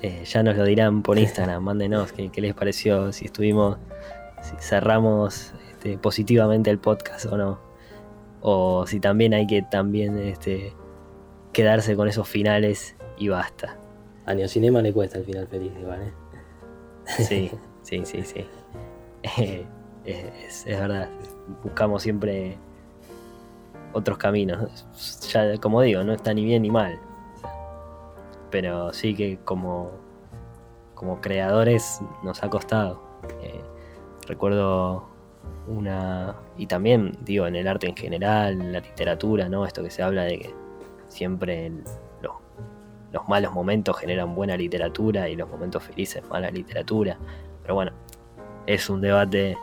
[0.00, 1.62] eh, ya nos lo dirán por Instagram.
[1.62, 3.76] Mándenos qué, les pareció, si estuvimos,
[4.40, 7.67] si cerramos este, positivamente el podcast o no.
[8.40, 10.72] O si también hay que también este,
[11.52, 13.76] quedarse con esos finales y basta.
[14.26, 16.12] A Neocinema le cuesta el final feliz, ¿vale?
[17.06, 17.50] Sí,
[17.82, 19.66] sí, sí, sí.
[20.04, 21.08] es, verdad,
[21.64, 22.58] buscamos siempre
[23.92, 24.86] otros caminos.
[25.32, 26.98] Ya, como digo, no está ni bien ni mal.
[28.50, 29.90] Pero sí que como,
[30.94, 33.00] como creadores nos ha costado.
[33.42, 33.60] Eh,
[34.26, 35.07] recuerdo
[35.68, 36.36] una.
[36.56, 39.64] Y también, digo, en el arte en general, en la literatura, ¿no?
[39.64, 40.54] Esto que se habla de que
[41.08, 41.70] siempre
[42.22, 42.32] los,
[43.12, 47.18] los malos momentos generan buena literatura y los momentos felices mala literatura.
[47.62, 47.92] Pero bueno,
[48.66, 49.56] es un debate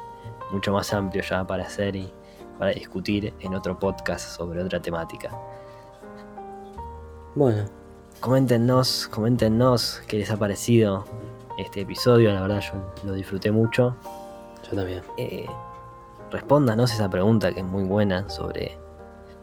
[0.52, 2.12] mucho más amplio ya para hacer y
[2.60, 5.30] para discutir en otro podcast sobre otra temática.
[7.36, 7.66] Bueno.
[8.22, 11.04] Coméntenos, coméntenos qué les ha parecido
[11.58, 13.96] este episodio, la verdad yo lo disfruté mucho.
[14.70, 15.04] Yo también.
[15.18, 15.46] Eh,
[16.36, 18.78] respóndanos esa pregunta que es muy buena sobre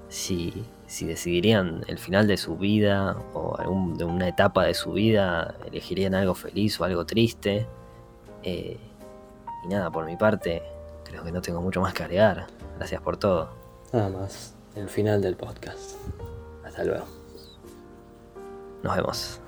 [0.08, 3.56] si, si decidirían el final de su vida o
[3.96, 7.66] de una etapa de su vida, elegirían algo feliz o algo triste.
[8.42, 8.78] Eh,
[9.64, 10.62] y nada, por mi parte,
[11.02, 12.46] creo que no tengo mucho más que agregar.
[12.76, 13.48] Gracias por todo.
[13.90, 15.96] Nada más, el final del podcast.
[16.62, 17.06] Hasta luego.
[18.82, 19.41] Nos vemos.